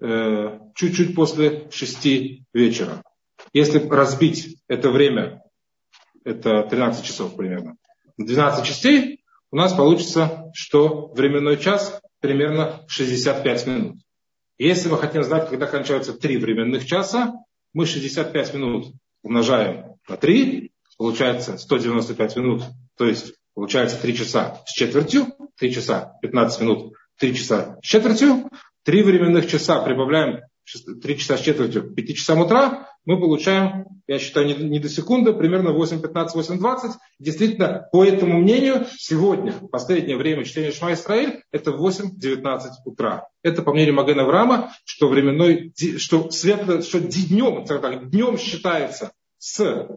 [0.00, 3.02] э, чуть-чуть после 6 вечера.
[3.52, 5.42] Если разбить это время,
[6.22, 7.76] это 13 часов примерно,
[8.18, 13.96] 12 частей, у нас получится, что временной час примерно 65 минут.
[14.58, 17.32] Если мы хотим знать, когда кончаются 3 временных часа,
[17.72, 22.62] мы 65 минут умножаем на 3, получается 195 минут,
[22.96, 25.26] то есть получается 3 часа с четвертью,
[25.56, 28.50] 3 часа 15 минут, 3 часа с четвертью,
[28.84, 30.40] 3 временных часа прибавляем
[31.02, 34.90] 3 часа с четвертью к 5 часам утра, мы получаем, я считаю, не, не до
[34.90, 36.90] секунды, примерно 8.15, 8.20.
[37.18, 43.26] Действительно, по этому мнению, сегодня, последнее время чтения Шма Исраиль, это 8.19 утра.
[43.42, 49.88] Это по мнению Магена Врама, что временной, что светло, что днем, так, днем считается с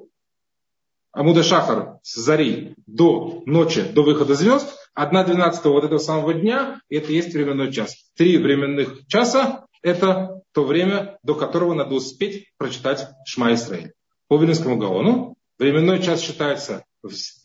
[1.12, 6.80] Амуда Шахар с зари до ночи, до выхода звезд, одна двенадцатого вот этого самого дня,
[6.90, 7.94] это есть временной час.
[8.16, 13.94] Три временных часа– это то время, до которого надо успеть прочитать Шма Исраиль.
[14.28, 16.84] По Вилинскому Гаону временной час считается,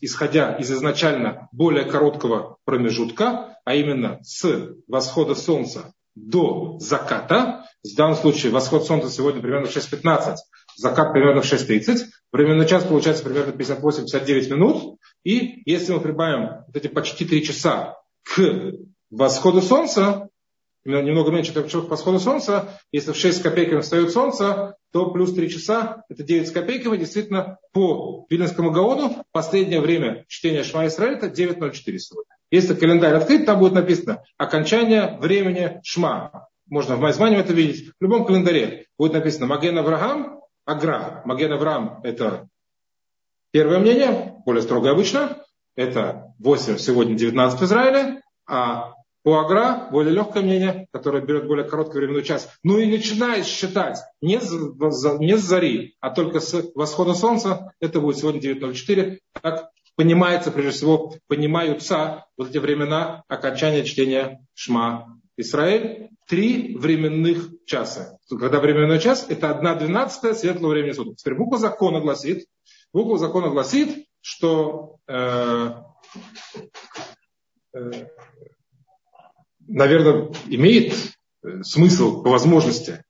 [0.01, 7.65] исходя из изначально более короткого промежутка, а именно с восхода солнца до заката.
[7.83, 10.35] В данном случае восход солнца сегодня примерно в 6.15,
[10.75, 12.05] закат примерно в 6.30.
[12.31, 14.99] Временной час получается примерно 58-59 минут.
[15.23, 18.41] И если мы прибавим вот эти почти 3 часа к
[19.09, 20.26] восходу солнца,
[20.87, 25.11] немного меньше трех часов к восходу солнца, если в 6 с копейками встает солнце, то
[25.11, 26.97] плюс 3 часа, это 9 с копейками.
[26.97, 32.35] Действительно, по Вильнинскому Гаону последнее время чтения Шма Исраиля это 9.04 сегодня.
[32.49, 36.47] Если календарь открыт, там будет написано окончание времени Шма.
[36.69, 37.91] Можно в Майзмане это видеть.
[37.99, 41.21] В любом календаре будет написано Маген Авраам, Агра.
[41.25, 42.47] Маген Авраам это
[43.51, 45.43] первое мнение, более строгое обычно.
[45.75, 48.21] Это 8, сегодня 19 в Израиле.
[48.47, 48.93] А
[49.27, 52.49] по Агра более легкое мнение, которое берет более короткий временной час.
[52.63, 54.49] Ну и начинает считать не с,
[55.19, 57.73] не с зари, а только с восхода солнца.
[57.81, 59.19] Это будет сегодня 9.04.
[59.41, 66.07] Так понимается, прежде всего, понимаются вот эти времена окончания чтения Шма Израиль.
[66.25, 68.19] Три временных часа.
[68.29, 71.17] Когда временной час, это одна двенадцатая светлого времени суток.
[71.17, 72.45] Теперь буква закона гласит,
[72.93, 75.73] буква закона гласит, что э,
[77.73, 78.07] э,
[79.67, 80.93] наверное, имеет
[81.43, 83.03] э, смысл по возможности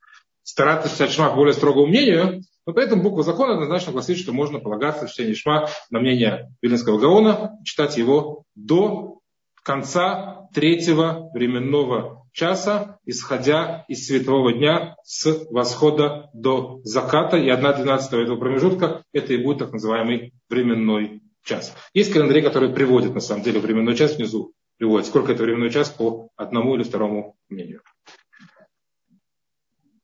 [0.44, 5.08] стараться читать шма более строгому мнению, но поэтому буква закона однозначно гласит, что можно полагаться
[5.08, 9.20] в чтении Шма на мнение Виленского Гаона, читать его до
[9.64, 17.38] конца третьего временного часа, исходя из светового дня с восхода до заката.
[17.38, 21.74] И одна двенадцатого этого промежутка это и будет так называемый временной час.
[21.94, 24.54] Есть календари, которые приводят на самом деле временной час внизу.
[24.78, 27.82] Приводят, сколько это временной час по одному или второму мнению.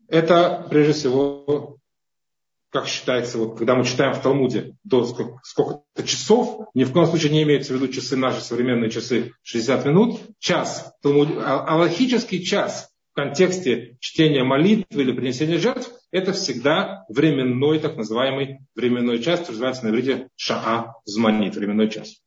[0.07, 1.77] Это, прежде всего,
[2.73, 7.31] как считается, вот, когда мы читаем в Талмуде до сколько-то часов, ни в коем случае
[7.31, 12.89] не имеется в виду часы, наши современные часы 60 минут, час, Талмуд, а, аллахический час
[13.11, 19.85] в контексте чтения молитвы или принесения жертв, это всегда временной, так называемый временной час, называется
[19.85, 22.22] на иврите шаа зманит, временной час.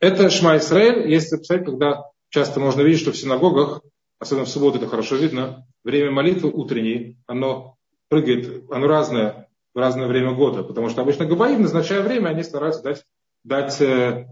[0.00, 3.82] Это Шма Исраэль, если представить, когда часто можно видеть, что в синагогах,
[4.18, 7.76] особенно в субботу это хорошо видно, время молитвы утренней, оно
[8.08, 12.82] прыгает, оно разное в разное время года, потому что обычно габаим, назначая время, они стараются
[12.82, 13.04] дать,
[13.44, 14.26] дать э,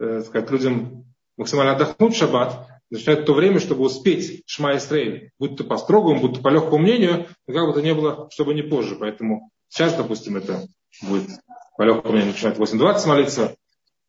[0.00, 1.04] э, сказать, людям
[1.36, 6.20] максимально отдохнуть в шаббат, начинают то время, чтобы успеть Шма Исраиль, будь то по строгому,
[6.20, 8.96] будь то по легкому мнению, но как бы то ни было, чтобы не позже.
[8.96, 10.66] Поэтому сейчас, допустим, это
[11.02, 11.28] будет
[11.76, 13.56] по легкому мнению начинать 8.20 молиться,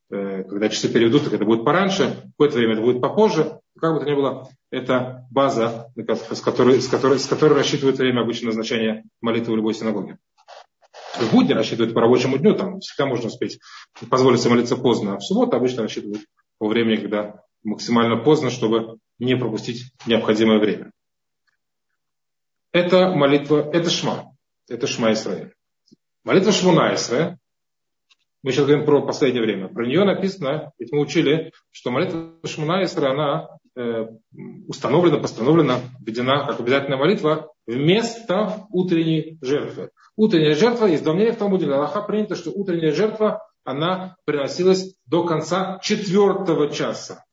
[0.09, 3.59] когда часы переведут, так это будет пораньше, какое-то время это будет попозже.
[3.79, 8.21] Как бы то ни было, это база, с которой, с которой, с которой рассчитывают время
[8.21, 10.17] обычно назначения молитвы в любой синагоге.
[11.15, 13.59] В будни рассчитывают по рабочему дню, там всегда можно успеть
[14.09, 16.23] позволить себе молиться поздно, а в субботу обычно рассчитывают
[16.57, 20.91] по времени, когда максимально поздно, чтобы не пропустить необходимое время.
[22.71, 24.35] Это молитва, это шма,
[24.67, 25.53] это шма Исраиль.
[26.23, 27.37] Молитва Шмуна Исраиль,
[28.43, 32.83] мы сейчас говорим про последнее время, про нее написано, ведь мы учили, что молитва Шмуна
[32.83, 33.49] Исраиль, она
[33.79, 34.07] Э,
[34.67, 39.91] установлена, постановлена, введена как обязательная молитва вместо утренней жертвы.
[40.17, 45.79] Утренняя жертва, есть давнее в Талмуде, Аллаха принято, что утренняя жертва, она приносилась до конца
[45.81, 47.23] четвертого часа.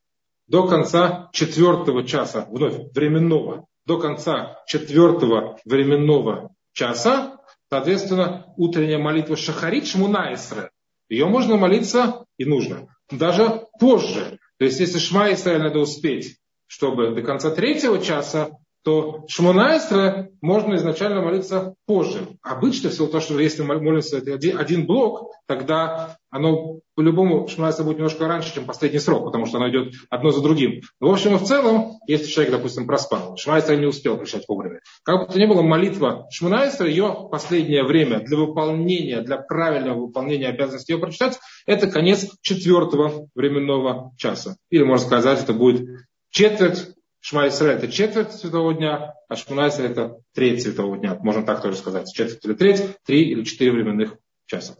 [0.46, 3.66] До конца четвертого часа, вновь, временного.
[3.84, 10.70] До конца четвертого временного часа, соответственно, утренняя молитва Шахарит Шмунаисре,
[11.08, 12.88] ее можно молиться и нужно.
[13.10, 18.50] Даже позже, то есть, если Шма Исраиль надо успеть, чтобы до конца третьего часа,
[18.82, 22.28] то Шмонайстра можно изначально молиться позже.
[22.40, 28.26] Обычно, всего того, что если молится один, один блок, тогда оно по-любому Шмонайстра будет немножко
[28.26, 30.82] раньше, чем последний срок, потому что оно идет одно за другим.
[31.00, 34.80] Но, в общем и в целом, если человек, допустим, проспал, Шмонайстра не успел пришать вовремя.
[35.02, 40.48] Как бы то ни было, молитва Шмонайстра, ее последнее время для выполнения, для правильного выполнения
[40.48, 44.56] обязанности ее прочитать, это конец четвертого временного часа.
[44.70, 45.88] Или, можно сказать, это будет
[46.30, 46.88] четверть
[47.20, 51.18] Шма Исраэль это четверть светового дня, а Шмуна Исраэль это треть светового дня.
[51.20, 52.06] Можно так тоже сказать.
[52.14, 54.16] Четверть или треть, три или четыре временных
[54.46, 54.76] часа.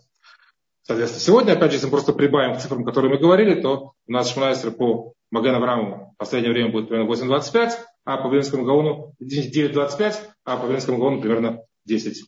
[0.86, 4.12] Соответственно, сегодня, опять же, если мы просто прибавим к цифрам, которые мы говорили, то у
[4.12, 7.72] нас Шмуна Исраэль по Маген Аврааму в последнее время будет примерно 8.25,
[8.04, 10.14] а по Венскому Гаону 9.25,
[10.44, 12.24] а по Венскому Гаону примерно 10.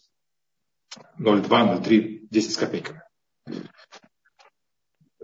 [1.21, 3.03] 0,2, 0,3, 10 с копейками.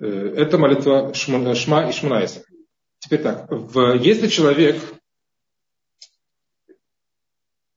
[0.01, 0.07] Э,
[0.37, 2.45] это молитва Шма и Шмунайса.
[3.01, 4.80] Теперь так, в, если человек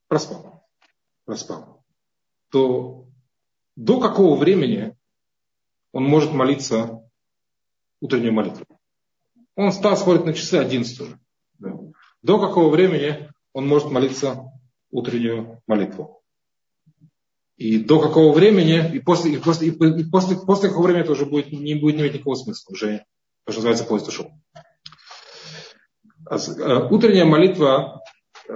[0.08, 0.68] проспал,
[1.26, 1.84] проспал,
[2.52, 3.08] то
[3.76, 4.97] до какого времени
[5.92, 7.02] он может молиться
[8.00, 8.66] утреннюю молитву?
[9.56, 11.20] Он встал, смотрит на часы 11 уже.
[11.60, 11.78] Да.
[12.22, 14.52] До какого времени он может молиться
[14.92, 16.22] утреннюю молитву?
[17.56, 21.26] И до какого времени, и после, и после, и после, после какого времени это уже
[21.26, 23.06] будет, не будет иметь никакого смысла, уже,
[23.46, 24.32] то, что называется, поезд ушел.
[26.30, 28.04] Э, утренняя молитва
[28.48, 28.54] э,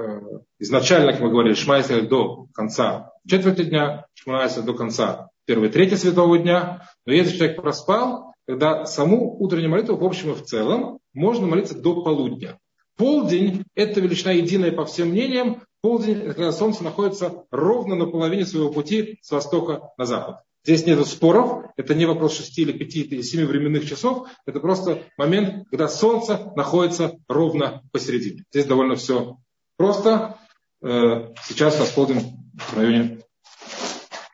[0.60, 6.38] изначально, как мы говорили, Шмайся до конца четверти дня, Шмайся до конца первой трети светового
[6.38, 6.88] дня.
[7.06, 11.78] Но если человек проспал, тогда саму утреннюю молитву в общем и в целом можно молиться
[11.78, 12.60] до полудня.
[12.98, 15.64] Полдень– это величина единая по всем мнениям.
[15.82, 20.42] Полдень– это когда солнце находится ровно на половине своего пути с востока на запад.
[20.64, 25.02] Здесь нет споров, это не вопрос 6 или 5 или 7 временных часов, это просто
[25.18, 28.44] момент, когда Солнце находится ровно посередине.
[28.52, 29.38] Здесь довольно все
[29.76, 30.38] просто.
[30.84, 33.21] Э, сейчас у в районе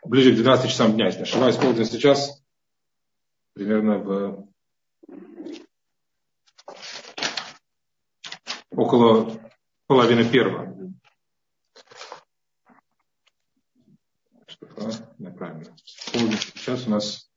[0.07, 2.41] ближе к 12 часам дня, если ошибаюсь, полдень сейчас
[3.53, 4.47] примерно в
[8.71, 9.31] около
[9.87, 10.75] половины первого.
[15.17, 15.75] Неправильно.
[16.55, 17.29] Сейчас у нас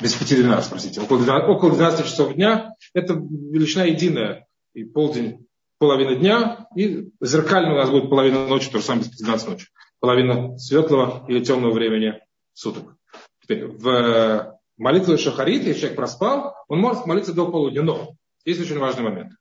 [0.00, 2.74] без 5-12, простите, около 12, около 12 часов дня.
[2.92, 4.46] Это величина единая.
[4.72, 5.46] И полдень,
[5.78, 9.68] половина дня, и зеркально у нас будет половина ночи, то же самое без 15 ночи.
[10.04, 12.20] Половина светлого или темного времени
[12.52, 12.94] суток.
[13.40, 17.80] Теперь, в молитве Шахарит, если человек проспал, он может молиться до полудня.
[17.80, 18.10] Но
[18.44, 19.32] есть очень важный момент.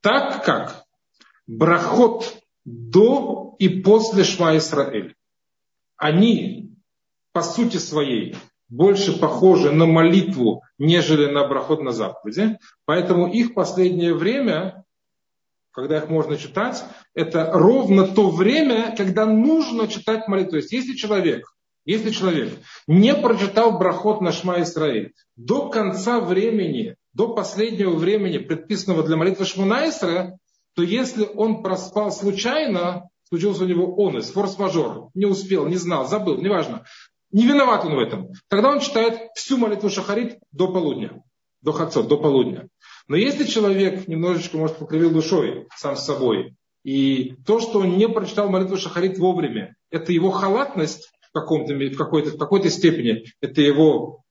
[0.00, 0.84] Так как
[1.48, 2.32] брахот
[2.64, 5.16] до и после Шма Исраэль,
[5.96, 6.76] они
[7.32, 8.36] по сути своей
[8.68, 12.56] больше похожи на молитву, нежели на брахот на заповеди.
[12.84, 14.84] Поэтому их последнее время,
[15.78, 16.82] когда их можно читать,
[17.14, 20.50] это ровно то время, когда нужно читать молитву.
[20.52, 21.54] То есть если человек,
[21.84, 22.58] если человек
[22.88, 29.44] не прочитал брахот на Шма Исраэль до конца времени, до последнего времени, предписанного для молитвы
[29.44, 30.32] Шмуна Исраэль,
[30.74, 36.38] то если он проспал случайно, случился у него онес, форс-мажор, не успел, не знал, забыл,
[36.38, 36.86] неважно,
[37.30, 38.32] не виноват он в этом.
[38.48, 41.22] Тогда он читает всю молитву Шахарит до полудня,
[41.60, 42.68] до хацот, до полудня.
[43.08, 46.54] Но если человек немножечко, может, покривил душой сам с собой,
[46.84, 51.96] и то, что он не прочитал молитву Шахарит вовремя, это его халатность в, каком-то, в,
[51.96, 54.22] какой-то, в какой-то степени, это его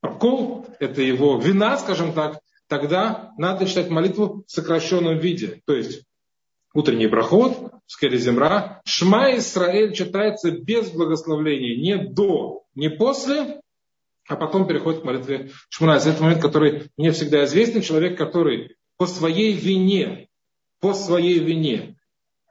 [0.00, 5.60] прокол, это его вина, скажем так, тогда надо читать молитву в сокращенном виде.
[5.66, 6.04] То есть
[6.72, 13.60] утренний проход, Скереземра, Шма Исраэль читается без благословления, не до, не после,
[14.30, 15.96] а потом переходит к молитве Шмуна.
[15.96, 17.82] Это момент, который мне всегда известен.
[17.82, 20.28] Человек, который по своей вине,
[20.80, 21.96] по своей вине,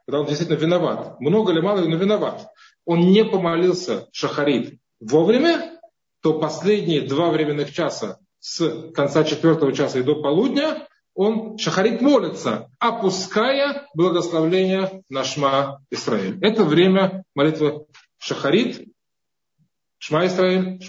[0.06, 2.48] когда он действительно виноват, много или мало, но виноват,
[2.84, 5.80] он не помолился Шахарит вовремя,
[6.22, 12.68] то последние два временных часа с конца четвертого часа и до полудня, он шахарит молится,
[12.78, 16.38] опуская благословление на Шма Исраиль.
[16.42, 17.86] Это время молитвы
[18.18, 18.89] шахарит,
[20.00, 20.80] Шма Исраиль,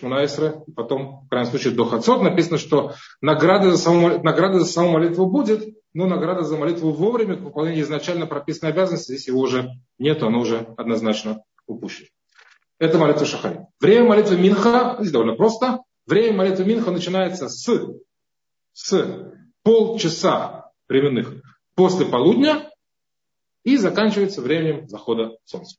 [0.76, 5.26] потом, в крайнем случае, до Хацот написано, что награда за, саму, награда за саму молитву
[5.26, 10.24] будет, но награда за молитву вовремя, к выполнению изначально прописанной обязанности, здесь его уже нет,
[10.24, 12.08] оно уже однозначно упущено.
[12.80, 13.62] Это молитва Шахарит.
[13.80, 17.70] Время молитвы Минха, здесь довольно просто, Время молитвы Минха начинается с,
[18.74, 19.34] с
[19.64, 21.34] полчаса временных
[21.76, 22.72] после полудня
[23.64, 25.78] и заканчивается временем захода солнца.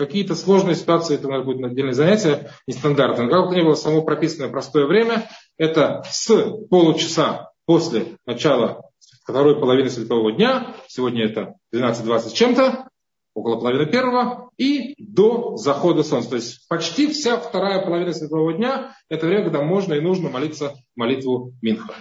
[0.00, 3.28] Какие-то сложные ситуации, это у нас будет отдельное занятие, нестандартное.
[3.28, 5.28] Как бы ни было, само прописанное простое время,
[5.58, 6.26] это с
[6.70, 8.80] получаса после начала
[9.22, 12.88] второй половины светового дня, сегодня это 12.20 чем-то,
[13.34, 16.30] около половины первого, и до захода солнца.
[16.30, 20.72] То есть почти вся вторая половина светового дня– это время, когда можно и нужно молиться
[20.96, 21.92] молитву Минха.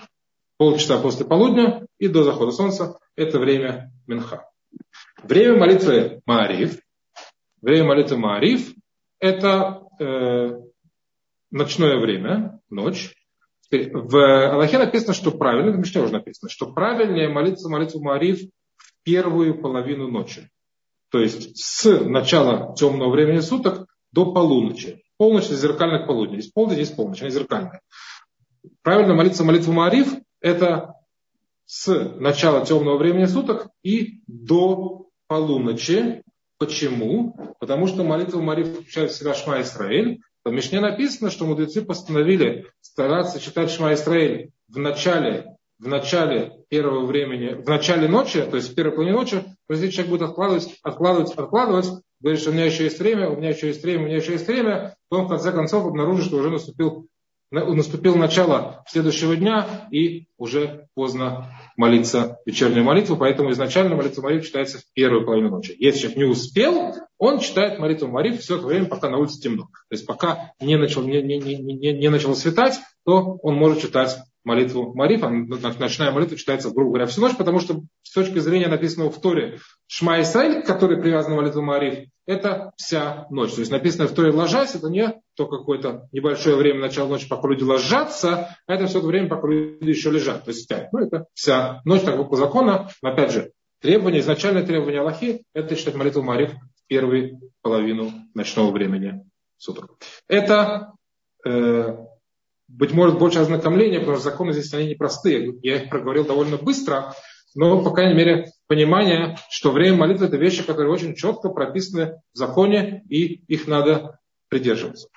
[0.56, 4.50] Полчаса после полудня и до захода солнца– это время Минха.
[5.22, 6.80] Время молитвы Маариф,
[7.62, 8.74] время молитвы Маариф–
[9.20, 10.60] это э,
[11.52, 13.14] ночное время, ночь.
[13.72, 18.40] В Аллахе написано, что правильно, в Мишне уже написано, что правильнее молиться молитву Маариф
[18.78, 20.50] в первую половину ночи.
[21.12, 25.04] То есть с начала темного времени суток до полуночи.
[25.18, 26.40] Полночь зеркальная к полудню.
[26.40, 27.82] Здесь полдень, здесь полночь, она зеркальная.
[28.82, 30.96] Правильно молиться молитву Маариф– это
[31.66, 36.24] с начала темного времени суток и до полуночи.
[36.60, 37.36] Почему?
[37.60, 40.22] Потому что молитва Маариф включает в себя Шма Исраэль.
[40.44, 47.06] В Мишне написано, что мудрецы постановили стараться читать Шма Исраэль в начале в начале первого
[47.06, 50.78] времени, в начале ночи, то есть в первой половине ночи, то есть человек будет откладывать,
[50.84, 51.88] откладывать, откладывать,
[52.20, 54.34] говорит, что у меня еще есть время, у меня еще есть время, у меня еще
[54.34, 57.08] есть время, то он в конце концов обнаружит, что уже наступил
[57.52, 64.80] наступило начало следующего дня, и уже поздно молиться вечернюю молитву, поэтому изначально молитва молитвы читается
[64.80, 65.76] в первую половину ночи.
[65.80, 69.64] Если человек не успел, он читает молитву молитвы все это время, пока на улице темно.
[69.64, 73.82] То есть пока не, начал, не, не, не, не, не начало светать, то он может
[73.82, 75.22] читать молитву Мариф,
[75.80, 79.60] ночная молитва читается, грубо говоря, всю ночь, потому что с точки зрения написанного в Торе
[79.88, 83.54] Шма Исраиль, который привязан к молитве Мариф, это вся ночь.
[83.54, 87.48] То есть написано в Торе ложась, это не то какое-то небольшое время начала ночи, пока
[87.48, 90.94] люди ложатся, а это все это время, пока люди еще лежат, то есть спят.
[90.94, 92.88] Ну, это вся ночь, так по закону.
[93.02, 93.52] Но опять же,
[93.82, 99.24] требование, изначальное требование Аллахи, это читать молитву Мариф в первую половину ночного времени
[99.58, 99.98] суток.
[100.28, 100.94] Это
[101.44, 101.98] э,
[102.68, 105.58] быть может, больше ознакомления, потому что законы здесь они непростые.
[105.64, 107.16] Я их проговорил довольно быстро,
[107.56, 112.38] но, по крайней мере, понимание, что время молитвы– это вещи, которые очень четко прописаны в
[112.38, 115.10] законе, и их надо придерживаться.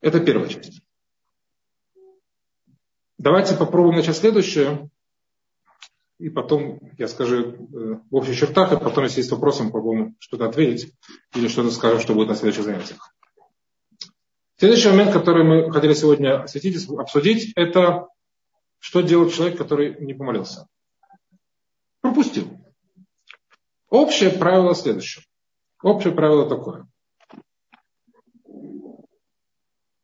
[0.00, 0.80] Это первая часть.
[3.18, 4.90] Давайте попробуем начать следующее,
[6.18, 7.54] и потом я скажу э,
[8.10, 10.92] в общих чертах, и потом, если есть вопросы, мы попробуем что-то ответить
[11.34, 13.14] или что-то скажем, что будет на следующих занятиях.
[14.58, 18.08] Следующий момент, который мы хотели сегодня осветить, обсудить, это
[18.78, 20.68] что делать человек, который не помолился.
[22.00, 22.48] Пропустил.
[23.88, 25.24] Общее правило следующее.
[25.82, 26.86] Общее правило такое.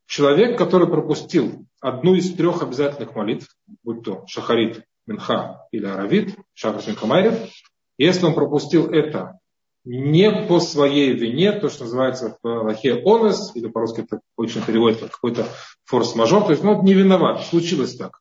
[0.07, 6.83] Человек, который пропустил одну из трех обязательных молитв, будь то Шахарит, Минха или Аравит, Шахар
[6.87, 7.51] Минхамайрев,
[7.99, 9.39] если он пропустил это
[9.85, 15.01] не по своей вине, то, что называется в Аллахе онес, или по-русски это обычно переводит
[15.01, 15.47] как какой-то
[15.85, 18.21] форс-мажор, то есть, ну, не виноват, случилось так.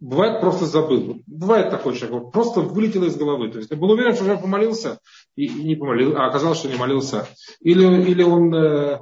[0.00, 1.22] Бывает, просто забыл.
[1.26, 3.50] Бывает такой человек, просто вылетело из головы.
[3.50, 4.98] То есть, ты был уверен, что уже помолился,
[5.36, 7.26] и, и не помолился, а оказалось, что не молился.
[7.60, 9.00] Или, или он э,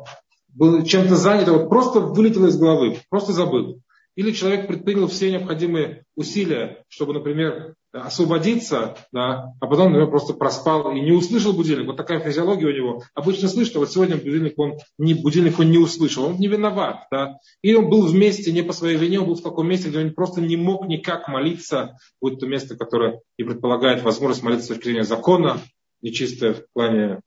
[0.48, 3.80] был чем-то занят, а вот просто вылетело из головы, просто забыл.
[4.14, 10.92] Или человек предпринял все необходимые усилия, чтобы, например, освободиться, да, а потом, например, просто проспал
[10.92, 11.86] и не услышал будильник.
[11.86, 13.02] Вот такая физиология у него.
[13.14, 17.06] Обычно слышно, вот сегодня будильник он не, будильник он не услышал, он не виноват.
[17.10, 17.38] Да.
[17.60, 20.14] Или он был вместе не по своей вине, он был в таком месте, где он
[20.14, 21.98] просто не мог никак молиться.
[22.20, 25.60] Вот то место, которое и предполагает возможность молиться с точки зрения закона,
[26.00, 27.20] нечистое в плане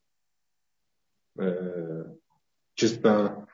[1.38, 2.06] э,
[2.74, 3.48] чисто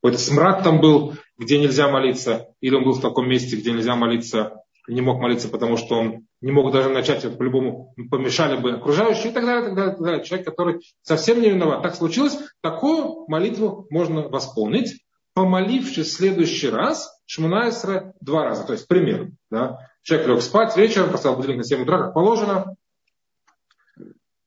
[0.00, 3.96] какой-то смрад там был, где нельзя молиться, или он был в таком месте, где нельзя
[3.96, 8.72] молиться, не мог молиться, потому что он не мог даже начать, это по-любому помешали бы
[8.72, 10.24] окружающие и так далее, так далее, так далее.
[10.24, 11.82] Человек, который совсем не виноват.
[11.82, 18.64] Так случилось, такую молитву можно восполнить, помолившись в следующий раз Шмунайсра два раза.
[18.64, 19.30] То есть пример.
[19.50, 19.78] Да?
[20.02, 22.76] Человек лег спать вечером, поставил будильник на 7 утра, как положено.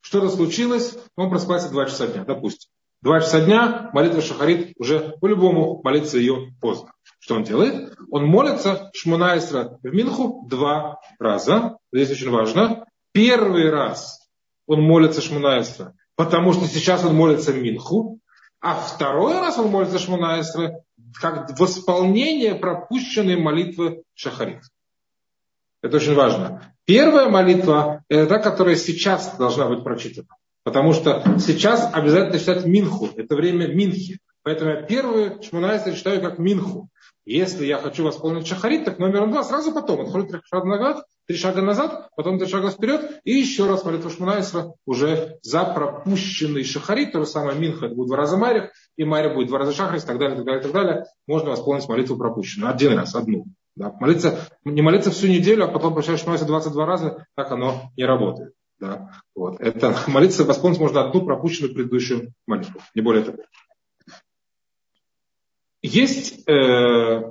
[0.01, 2.71] Что-то случилось, он просыпается 2 часа дня, допустим.
[3.01, 6.91] Два часа дня, молитва Шахарит, уже по-любому молиться ее поздно.
[7.19, 7.95] Что он делает?
[8.09, 11.77] Он молится Шмунайсра в Минху два раза.
[11.91, 12.85] Здесь очень важно.
[13.11, 14.29] Первый раз
[14.65, 18.19] он молится Шмунайсра, потому что сейчас он молится Минху.
[18.61, 20.81] А второй раз он молится Шмунайсра
[21.19, 24.61] как восполнение пропущенной молитвы Шахарит.
[25.81, 26.73] Это очень важно.
[26.85, 30.27] Первая молитва– это та, которая сейчас должна быть прочитана.
[30.63, 33.09] Потому что сейчас обязательно читать Минху.
[33.15, 34.19] Это время Минхи.
[34.43, 36.89] Поэтому я первую Шмунайса читаю как Минху.
[37.29, 40.01] Если я хочу восполнить шахарит, так номер два сразу потом.
[40.01, 44.09] Отходит три шага назад, три шага назад, потом три шага вперед, и еще раз молитва
[44.09, 49.03] Шмунайсра уже за пропущенный шахарит, то же самое Минха, это будет два раза Марих, и
[49.03, 51.05] Мария будет два раза шахарит, и так далее, так далее, так далее.
[51.27, 52.73] Можно восполнить молитву пропущенную.
[52.73, 53.45] Один раз, одну.
[53.75, 53.93] Да.
[53.99, 58.53] Молиться, не молиться всю неделю, а потом прощаешь Шмунайсра 22 раза, так оно не работает.
[58.79, 59.11] Да?
[59.35, 59.61] Вот.
[59.61, 63.37] Это молиться восполнить можно одну пропущенную предыдущую молитву, не более того.
[65.81, 67.21] Есть э,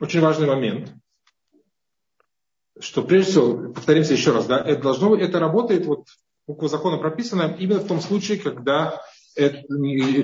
[0.00, 0.94] очень важный момент,
[2.78, 6.06] что прежде всего, повторимся еще раз, да, это должно это работает, вот
[6.46, 9.02] буква закона прописана именно в том случае, когда
[9.34, 9.62] это,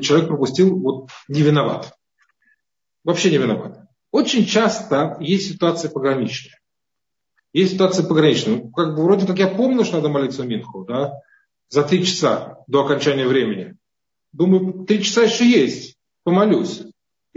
[0.00, 1.92] человек пропустил, вот не виноват.
[3.04, 3.80] Вообще не виноват.
[4.10, 6.58] Очень часто есть ситуации пограничные.
[7.52, 8.56] Есть ситуация пограничная.
[8.56, 11.20] Ну, как бы вроде как я помню, что надо молиться Минху, да,
[11.68, 13.76] за три часа до окончания времени.
[14.32, 16.82] Думаю, три часа еще есть, помолюсь.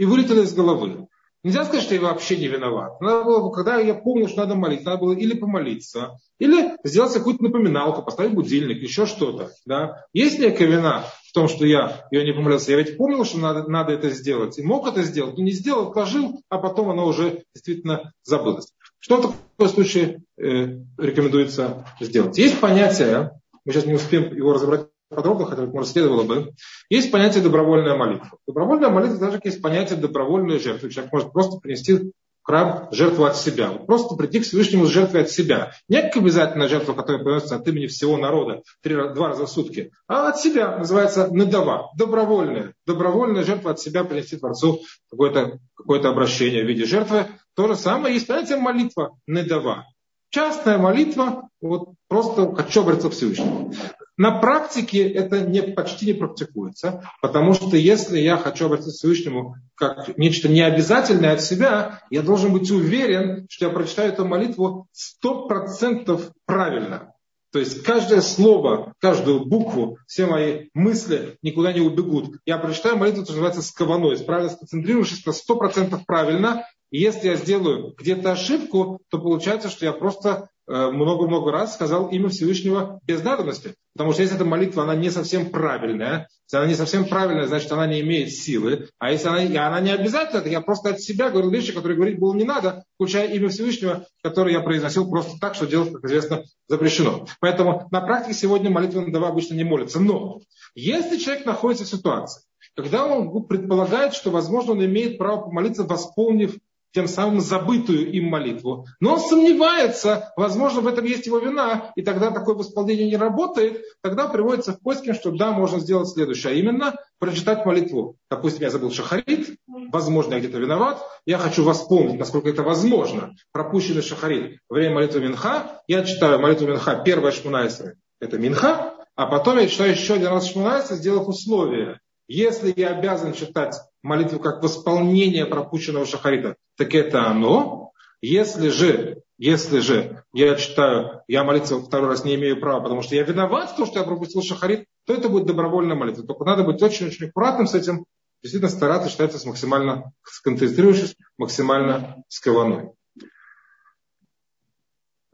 [0.00, 1.08] И вылетело из головы.
[1.44, 3.02] Нельзя сказать, что я вообще не виноват.
[3.02, 7.44] Надо было, когда я помню, что надо молиться, надо было или помолиться, или сделать какую-то
[7.44, 9.50] напоминалку, поставить будильник, еще что-то.
[9.66, 10.06] Да?
[10.14, 12.70] Есть некая вина в том, что я ее не помолился.
[12.70, 15.88] Я ведь помнил, что надо, надо это сделать, и мог это сделать, но не сделал,
[15.88, 18.72] отложил, а потом оно уже действительно забылось.
[19.00, 22.38] Что в таком случае э, рекомендуется сделать?
[22.38, 23.32] Есть понятие,
[23.66, 26.54] мы сейчас не успеем его разобрать подробно, хотя, может, следовало бы.
[26.88, 28.30] Есть понятие добровольная молитва.
[28.46, 30.90] Добровольная молитва даже есть понятие добровольной жертвы.
[30.90, 33.70] Человек может просто принести в храм жертву от себя.
[33.70, 35.72] Вот просто прийти к Всевышнему с жертвой от себя.
[35.88, 39.92] Не как обязательно жертва, которая приносится от имени всего народа три, два раза в сутки,
[40.06, 40.78] а от себя.
[40.78, 41.90] Называется надава.
[41.96, 42.74] Добровольная.
[42.86, 44.80] Добровольная жертва от себя принести Творцу
[45.10, 47.26] какое-то какое обращение в виде жертвы.
[47.54, 49.18] То же самое есть понятие молитва.
[49.26, 49.86] Надава.
[50.30, 53.72] Частная молитва, вот просто хочу обратиться к Всевышнему.
[54.20, 59.54] На практике это не, почти не практикуется, потому что если я хочу обратиться к Всевышнему
[59.74, 65.46] как нечто необязательное от себя, я должен быть уверен, что я прочитаю эту молитву сто
[65.48, 67.14] процентов правильно.
[67.50, 72.36] То есть каждое слово, каждую букву, все мои мысли никуда не убегут.
[72.44, 76.66] Я прочитаю молитву, что называется скованой, правильно сконцентрируешься на сто процентов правильно.
[76.90, 82.28] И если я сделаю где-то ошибку, то получается, что я просто много-много раз сказал имя
[82.28, 83.74] Всевышнего без надобности.
[83.94, 87.72] Потому что если эта молитва, она не совсем правильная, если она не совсем правильная, значит,
[87.72, 88.88] она не имеет силы.
[88.98, 92.20] А если она, и она не обязательно, я просто от себя говорил вещи, которые говорить
[92.20, 96.44] было не надо, включая имя Всевышнего, которое я произносил просто так, что делать, как известно,
[96.68, 97.26] запрещено.
[97.40, 99.98] Поэтому на практике сегодня молитва на обычно не молится.
[99.98, 100.40] Но
[100.76, 102.42] если человек находится в ситуации,
[102.76, 106.56] когда он предполагает, что, возможно, он имеет право помолиться, восполнив
[106.92, 108.86] тем самым забытую им молитву.
[109.00, 113.84] Но он сомневается, возможно, в этом есть его вина, и тогда такое восполнение не работает,
[114.02, 118.16] тогда приводится в поиске, что да, можно сделать следующее, а именно прочитать молитву.
[118.30, 124.02] Допустим, я забыл шахарит, возможно, я где-то виноват, я хочу восполнить, насколько это возможно, пропущенный
[124.02, 129.58] шахарит во время молитвы Минха, я читаю молитву Минха, первая шмунайсера, это Минха, а потом
[129.58, 132.00] я читаю еще один раз шмунайсера, сделав условие.
[132.26, 137.92] Если я обязан читать молитву как восполнение пропущенного шахарита, так это оно.
[138.22, 143.14] Если же, если же я читаю, я молиться второй раз не имею права, потому что
[143.14, 146.26] я виноват в том, что я пропустил шахарит, то это будет добровольная молитва.
[146.26, 148.04] Только надо быть очень-очень аккуратным с этим,
[148.42, 152.90] действительно стараться считаться с максимально сконцентрировавшись, максимально скованной.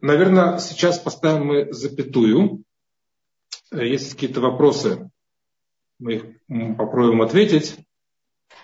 [0.01, 2.63] Наверное, сейчас поставим мы запятую.
[3.73, 5.11] Есть какие-то вопросы,
[5.99, 7.77] мы их попробуем ответить.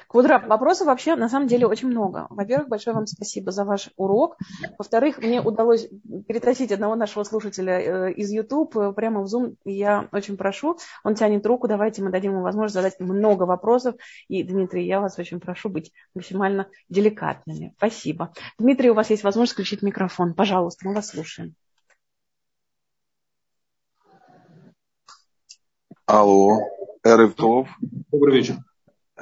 [0.09, 2.27] Квадра, вопросов вообще на самом деле очень много.
[2.31, 4.37] Во-первых, большое вам спасибо за ваш урок.
[4.79, 5.89] Во-вторых, мне удалось
[6.29, 9.57] перетащить одного нашего слушателя э, из YouTube э, прямо в Zoom.
[9.65, 13.95] Я очень прошу, он тянет руку, давайте мы дадим ему возможность задать много вопросов.
[14.29, 17.75] И, Дмитрий, я вас очень прошу быть максимально деликатными.
[17.77, 18.33] Спасибо.
[18.59, 20.35] Дмитрий, у вас есть возможность включить микрофон.
[20.35, 21.55] Пожалуйста, мы вас слушаем.
[26.07, 26.69] Алло,
[27.05, 27.69] Эревтов.
[28.11, 28.57] Добрый вечер.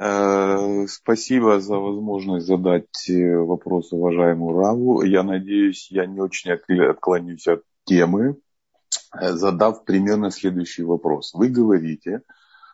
[0.03, 5.03] Э, спасибо за возможность задать э, вопрос уважаемому Раву.
[5.03, 8.37] Я надеюсь, я не очень отклонюсь от темы,
[9.13, 11.35] э, задав примерно следующий вопрос.
[11.35, 12.23] Вы говорите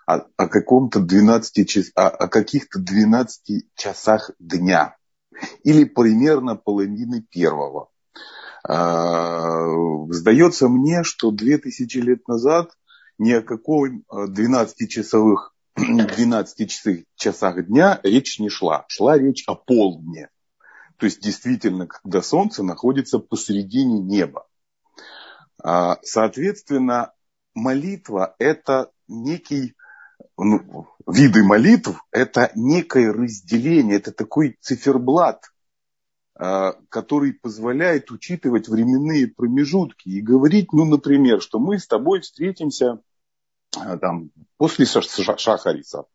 [0.06, 4.96] о, о каком-то 12 час, о, о каких-то 12 часах дня
[5.66, 7.90] или примерно половины первого.
[8.64, 12.72] Сдается мне, что 2000 лет назад
[13.18, 18.86] ни о каком 12-часовых 12 часах дня речь не шла.
[18.88, 20.30] Шла речь о полдне.
[20.98, 24.48] То есть действительно, когда солнце находится посередине неба.
[25.64, 27.14] А, соответственно,
[27.54, 29.76] молитва– это некий
[30.36, 35.44] ну, виды молитв, это некое разделение, это такой циферблат,
[36.36, 43.00] а, который позволяет учитывать временные промежутки и говорить, ну, например, что мы с тобой встретимся
[44.02, 46.06] там, после шахариса,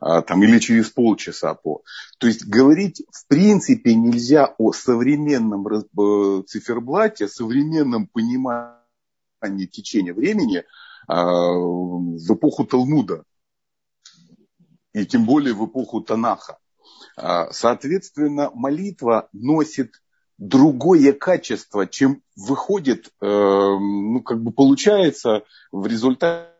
[0.00, 1.82] а, там, или через полчаса по.
[2.18, 10.64] То есть говорить в принципе нельзя о современном э, циферблате, современном понимании течения времени
[11.08, 13.22] в эпоху Талмуда.
[14.92, 16.58] И тем более в эпоху Танаха.
[17.16, 19.92] Соответственно, молитва носит
[20.38, 26.50] другое качество, чем выходит, э, ну, как бы получается в результате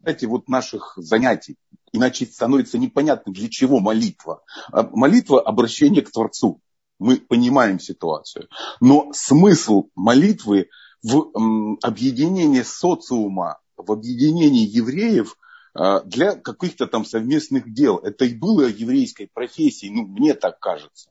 [0.00, 1.56] результате вот наших занятий.
[1.92, 4.42] Иначе становится непонятным, для чего молитва.
[4.72, 6.60] А молитва– обращение к Творцу.
[6.98, 8.48] мы понимаем ситуацию.
[8.80, 10.68] Но смысл молитвы
[11.02, 11.30] в
[11.82, 15.36] объединении социума, в объединении евреев
[15.72, 17.96] а, для каких-то там совместных дел.
[17.96, 21.10] Это и было еврейской профессией, ну, мне так кажется.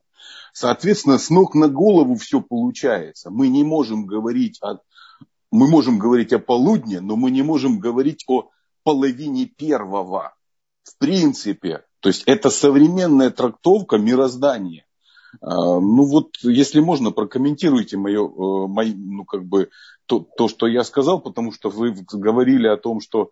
[0.54, 3.32] Соответственно, с ног на голову все получается.
[3.32, 4.78] Мы не можем говорить о...
[5.52, 8.52] Мы можем говорить о полудне, но мы не можем говорить о
[8.84, 10.36] половине первого.
[10.84, 11.84] В принципе.
[12.00, 14.86] То есть это современная трактовка мироздания.
[15.42, 19.70] А, ну вот, если можно, прокомментируйте мое, э, мое ну как бы
[20.06, 23.32] то, то, что я сказал, потому что вы говорили о том, что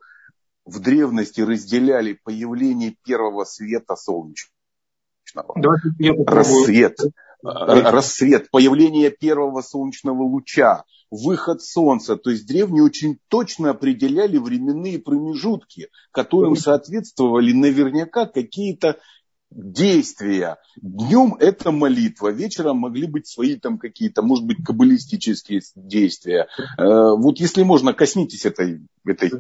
[0.66, 4.52] в древности разделяли появление первого света солнечного.
[6.26, 7.00] Рассвет.
[7.44, 12.18] Рассвет, появление первого солнечного луча, выход солнца.
[12.18, 18.98] То есть древние очень точно определяли временные промежутки, которым соответствовали наверняка какие-то
[19.50, 20.58] действия.
[20.76, 26.48] Днем это молитва, вечером могли быть свои там какие-то, может быть, каббалистические действия.
[26.78, 29.32] Э, вот если можно, коснитесь этой, этой,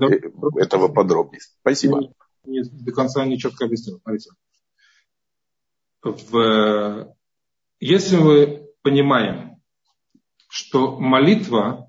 [0.61, 1.41] этого подробнее.
[1.61, 2.13] Спасибо.
[2.45, 3.99] Не, до конца не четко объяснил.
[4.01, 4.29] Смотрите.
[6.01, 7.13] В,
[7.79, 9.57] если мы понимаем,
[10.49, 11.87] что молитва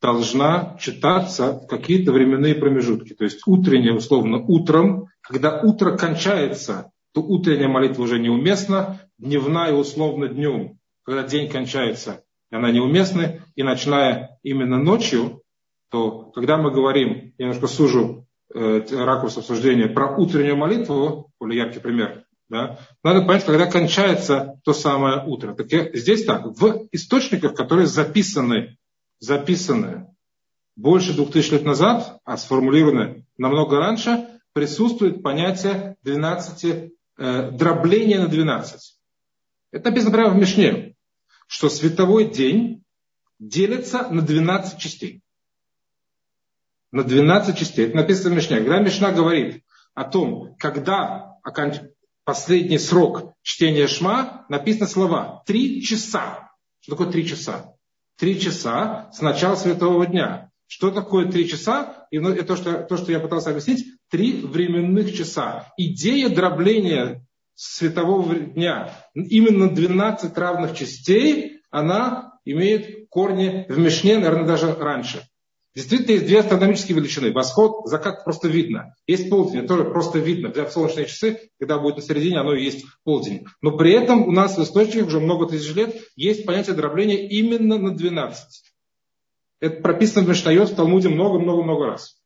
[0.00, 7.22] должна читаться в какие-то временные промежутки, то есть утренняя, условно, утром, когда утро кончается, то
[7.22, 14.78] утренняя молитва уже неуместна, дневная условно днем, когда день кончается, она неуместна, и ночная именно
[14.78, 15.42] ночью,
[15.90, 21.80] то когда мы говорим, я немножко сужу э, ракурс обсуждения про утреннюю молитву, более яркий
[21.80, 25.54] пример, да, надо понять, когда кончается то самое утро.
[25.54, 28.76] Так я, здесь так, в источниках, которые записаны,
[29.20, 30.14] записаны
[30.76, 38.28] больше двух тысяч лет назад, а сформулированы намного раньше, присутствует понятие 12 э, дробление на
[38.28, 38.98] 12.
[39.70, 40.94] Это написано прямо в Мишне,
[41.46, 42.84] что световой день
[43.38, 45.22] делится на 12 частей.
[46.90, 47.86] На 12 частей.
[47.86, 48.58] Это написано в Мишне.
[48.58, 51.76] Когда Мишна говорит о том, когда оконч...
[52.24, 56.50] последний срок чтения Шма, написано слова «три часа».
[56.80, 57.74] Что такое три часа?
[58.18, 60.50] Три часа с начала светового дня.
[60.66, 62.06] Что такое три часа?
[62.10, 63.84] И это то что, то, что я пытался объяснить.
[64.10, 65.72] Три временных часа.
[65.76, 74.74] Идея дробления светового дня, именно 12 равных частей, она имеет корни в Мишне, наверное, даже
[74.74, 75.22] раньше.
[75.74, 77.32] Действительно, есть две астрономические величины.
[77.32, 78.94] Восход, закат просто видно.
[79.06, 80.50] Есть полдень, тоже просто видно.
[80.50, 83.46] Для солнечные часы, когда будет на середине, оно и есть полдень.
[83.62, 87.78] Но при этом у нас в источниках уже много тысяч лет есть понятие дробления именно
[87.78, 88.62] на 12.
[89.60, 92.16] Это прописано в Мишнайот в Талмуде много-много-много раз.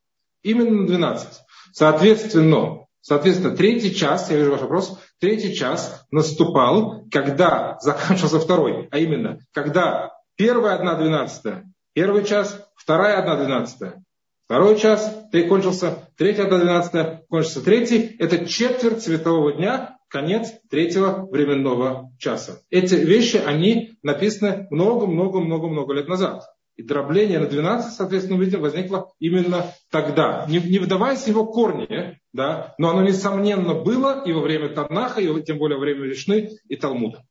[0.42, 1.28] Именно на 12.
[1.72, 8.88] Соответственно, соответственно, третий час, я вижу ваш вопрос, третий час наступал, когда заканчивался второй.
[8.90, 14.05] А именно, когда первая одна двенадцатая, первый час, вторая одна двенадцатая.
[14.45, 18.14] Второй час, ты кончился, третья одна двенадцатая, кончился третий.
[18.20, 22.61] Это четверть светового дня, конец третьего временного часа.
[22.70, 26.45] Эти вещи, они написаны много-много-много-много лет назад.
[26.77, 30.45] И дробление на 12, соответственно, видим, возникло именно тогда.
[30.47, 35.22] Не, не вдаваясь в его корни, да, но оно, несомненно, было и во время Танаха,
[35.22, 37.24] и тем более во время Вишны и Талмуда.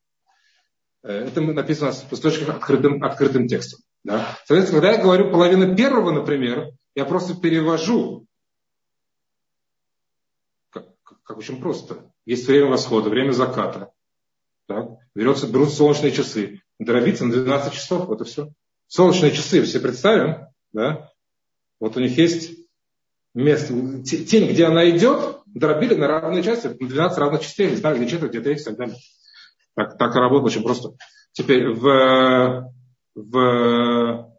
[1.04, 3.80] Э, это написано в источниках открытым, открытым текстом.
[4.06, 4.38] Да.
[4.46, 8.26] Соответственно, когда я говорю половина первого, например, я просто перевожу.
[10.70, 12.10] Как, как очень просто.
[12.26, 13.92] Есть время восхода, время заката.
[14.68, 14.92] Так.
[15.14, 16.62] Берется, берутся солнечные часы.
[16.80, 18.50] Дробится на 12 часов, вот и все
[18.88, 21.12] солнечные часы, все представим, да,
[21.80, 22.58] вот у них есть
[23.34, 27.98] место, тень, где она идет, дробили на равные части, на 12 равных частей, не знаю,
[27.98, 28.98] где четверть, где треть и так далее.
[29.76, 30.94] Так, так работает очень просто.
[31.34, 32.72] Теперь в,
[33.16, 34.32] в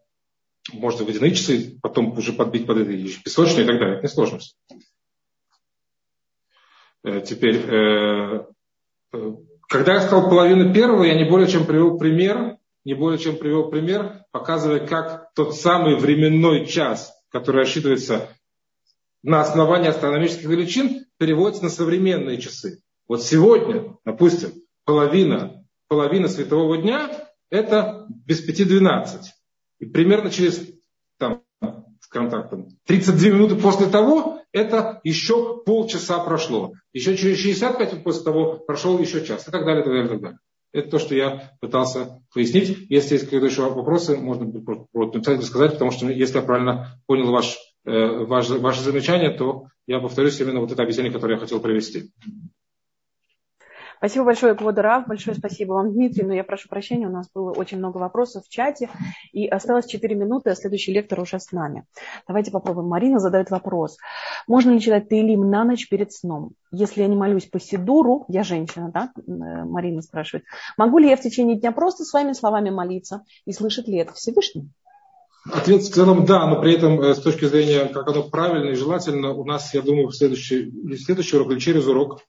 [0.72, 2.90] можно водяные часы, потом уже подбить под это
[3.22, 3.94] песочные и так далее.
[3.96, 4.56] Это не сложность.
[7.04, 8.46] Э, теперь, э,
[9.12, 9.32] э,
[9.68, 12.56] когда я сказал половину первого, я не более чем привел пример
[12.86, 18.28] не более чем привел пример, показывая, как тот самый временной час, который рассчитывается
[19.24, 22.80] на основании астрономических величин, переводится на современные часы.
[23.08, 24.52] Вот сегодня, допустим,
[24.84, 27.10] половина, половина светового дня–
[27.50, 29.32] это без пяти двенадцать.
[29.78, 30.60] И примерно через
[31.18, 31.42] там,
[32.00, 36.72] скажем так, там, 32 минуты после того, это еще полчаса прошло.
[36.92, 39.46] Еще через 65 минут после того прошел еще час.
[39.46, 40.38] И так далее, и так далее, и так далее.
[40.72, 42.86] Это то, что я пытался пояснить.
[42.90, 47.56] Если есть какие-то еще вопросы, можно написать сказать, потому что если я правильно понял ваш,
[47.86, 52.10] э, ваш, ваше замечание, то я повторюсь именно вот это объяснение, которое я хотел привести.
[53.98, 55.06] Спасибо большое, Квадорав.
[55.06, 56.24] Большое спасибо вам, Дмитрий.
[56.24, 58.90] Но я прошу прощения, у нас было очень много вопросов в чате.
[59.32, 61.84] И осталось 4 минуты, а следующий лектор уже с нами.
[62.26, 62.88] Давайте попробуем.
[62.88, 63.96] Марина задает вопрос.
[64.46, 66.52] Можно ли читать Таилим на ночь перед сном?
[66.72, 69.22] Если я не молюсь по Сидуру, я женщина, да, э,
[69.64, 70.44] Марина спрашивает,
[70.76, 73.24] могу ли я в течение дня просто своими словами молиться?
[73.46, 74.68] И слышит ли это Всевышний?
[75.52, 78.74] Ответ в целом да, но при этом э, с точки зрения, как оно правильно и
[78.74, 82.20] желательно, у нас, я думаю, в следующий, следующий урок или через урок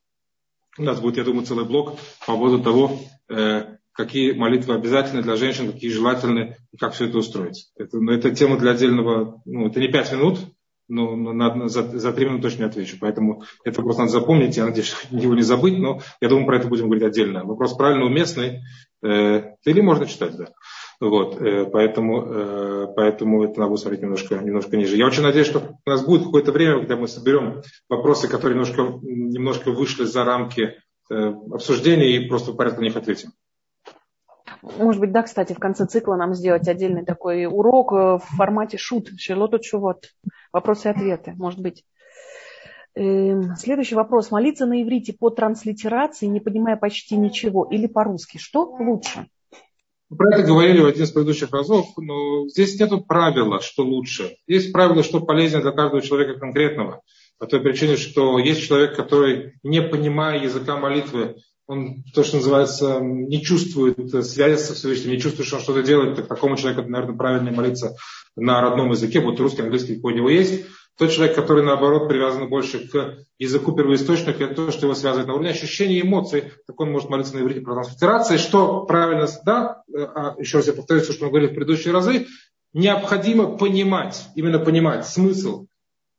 [0.77, 2.99] у нас будет, я думаю, целый блок по поводу того,
[3.29, 7.71] э, какие молитвы обязательны для женщин, какие желательны, и как все это устроить.
[7.75, 10.39] Это, но это тема для отдельного, ну, это не пять минут,
[10.87, 12.97] но на, за, за три минуты точно не отвечу.
[12.99, 16.67] Поэтому это просто надо запомнить, я надеюсь, его не забыть, но я думаю, про это
[16.67, 17.43] будем говорить отдельно.
[17.43, 18.61] Вопрос правильно уместный.
[19.03, 20.49] Э, или можно читать, да.
[20.99, 24.97] Вот, э, поэтому, э, поэтому это надо будет смотреть немножко, немножко ниже.
[24.97, 28.81] Я очень надеюсь, что у нас будет какое-то время, когда мы соберем вопросы, которые немножко,
[29.03, 30.73] немножко вышли за рамки
[31.11, 31.15] э,
[31.51, 33.29] обсуждения и просто в порядке на них ответим.
[34.63, 39.09] Может быть, да, кстати, в конце цикла нам сделать отдельный такой урок в формате шут,
[39.19, 40.09] шелоту чувот,
[40.51, 41.85] вопросы и ответы, может быть.
[42.95, 44.31] Эм, следующий вопрос.
[44.31, 48.39] Молиться на иврите по транслитерации, не понимая почти ничего, или по-русски.
[48.39, 49.27] Что лучше?
[50.09, 54.37] Мы про это говорили в один из предыдущих разов, но здесь нет правила, что лучше.
[54.47, 57.01] Есть правило, что полезнее для каждого человека конкретного.
[57.39, 61.35] По той причине, что есть человек, который, не понимая языка молитвы,
[61.67, 66.15] он, то, что называется, не чувствует связи со Всевышним, не чувствует, что он что-то делает,
[66.15, 67.95] так такому человеку, наверное, правильно молиться
[68.37, 70.65] на родном языке, вот русский, английский у него есть.
[70.97, 75.33] Тот человек, который, наоборот, привязан больше к языку первоисточника, это то, что его связывает на
[75.35, 80.35] уровне ощущений эмоций, так он может молиться на иврите про трансфитерации, что правильно, да, а
[80.39, 82.25] еще раз я повторюсь, что мы говорили в предыдущие разы,
[82.73, 85.67] необходимо понимать, именно понимать смысл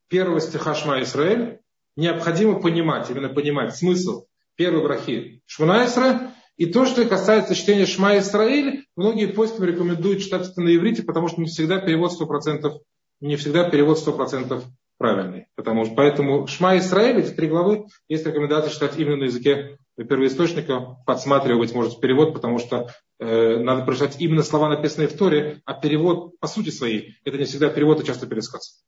[0.08, 1.58] первого стиха Шма Исраэль,
[1.96, 8.18] необходимо понимать, именно понимать смысл первой брахи Шмана Исра, и то, что касается чтения Шма
[8.18, 12.78] Исраэль, многие постим рекомендуют читать это на иврите, потому что не всегда перевод 100%
[13.20, 14.62] не всегда перевод 100%
[14.96, 15.46] правильный.
[15.54, 20.96] Потому что, поэтому Шма Исраиль, эти три главы, есть рекомендация читать именно на языке первоисточника,
[21.06, 26.38] подсматривать, может, перевод, потому что э, надо прочитать именно слова, написанные в Торе, а перевод
[26.38, 28.84] по сути своей, это не всегда перевод, а часто пересказ.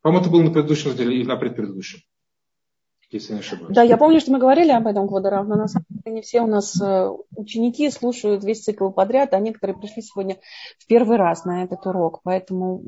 [0.00, 2.00] По-моему, это было на предыдущем разделе и на предпредыдущем
[3.10, 3.74] если не ошибаюсь.
[3.74, 6.42] Да, я помню, что мы говорили об этом, Квадорав, но на самом деле не все
[6.42, 10.38] у нас э, ученики слушают весь цикл подряд, а некоторые пришли сегодня
[10.78, 12.78] в первый раз на этот урок, поэтому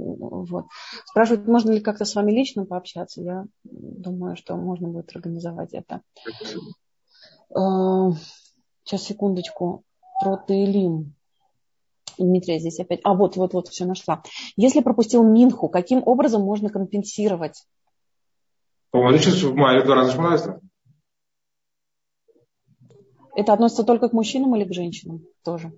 [0.44, 0.66] вот.
[1.06, 6.02] Спрашивают, можно ли как-то с вами лично пообщаться, я думаю, что можно будет организовать это.
[7.56, 8.12] Э,
[8.84, 9.84] сейчас, секундочку,
[10.22, 11.14] про Таилим.
[12.18, 13.00] Дмитрия здесь опять.
[13.04, 14.22] А, вот, вот, вот, все нашла.
[14.56, 17.64] Если пропустил Минху, каким образом можно компенсировать
[18.90, 20.60] Помолитесь в мае два раза шмонайстра.
[23.34, 25.72] Это относится только к мужчинам или к женщинам тоже?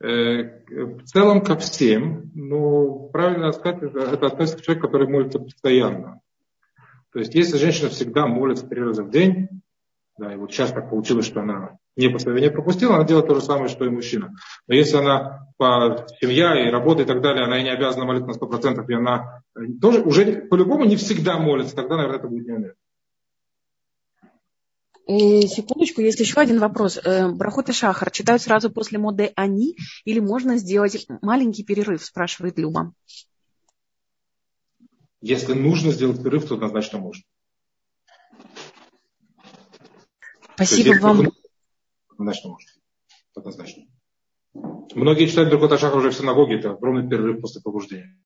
[0.00, 5.40] Э, в целом ко всем, но правильно сказать, это, это относится к человеку, который молится
[5.40, 6.20] постоянно.
[7.12, 9.48] То есть, если женщина всегда молится три раза в день,
[10.16, 12.18] да, и вот сейчас так получилось, что она не по
[12.50, 14.32] пропустила, она делает то же самое, что и мужчина.
[14.68, 18.28] Но если она по семья и работа и так далее, она и не обязана молиться
[18.28, 19.42] на 100%, и она
[19.80, 22.74] тоже уже по-любому не всегда молится, тогда, наверное, это будет не умеет.
[25.08, 26.98] И, секундочку, есть еще один вопрос.
[27.02, 29.74] Э, Брахот и Шахар читают сразу после моды «они»
[30.04, 32.92] или можно сделать маленький перерыв, спрашивает Люба.
[35.22, 37.22] Если нужно сделать перерыв, то однозначно можно.
[40.54, 41.32] Спасибо есть, вам.
[42.18, 42.70] Однозначно можно.
[43.34, 43.84] Однозначно.
[44.94, 48.16] Многие читают Брахот Шахар уже в синагоге, это огромный перерыв после пробуждения.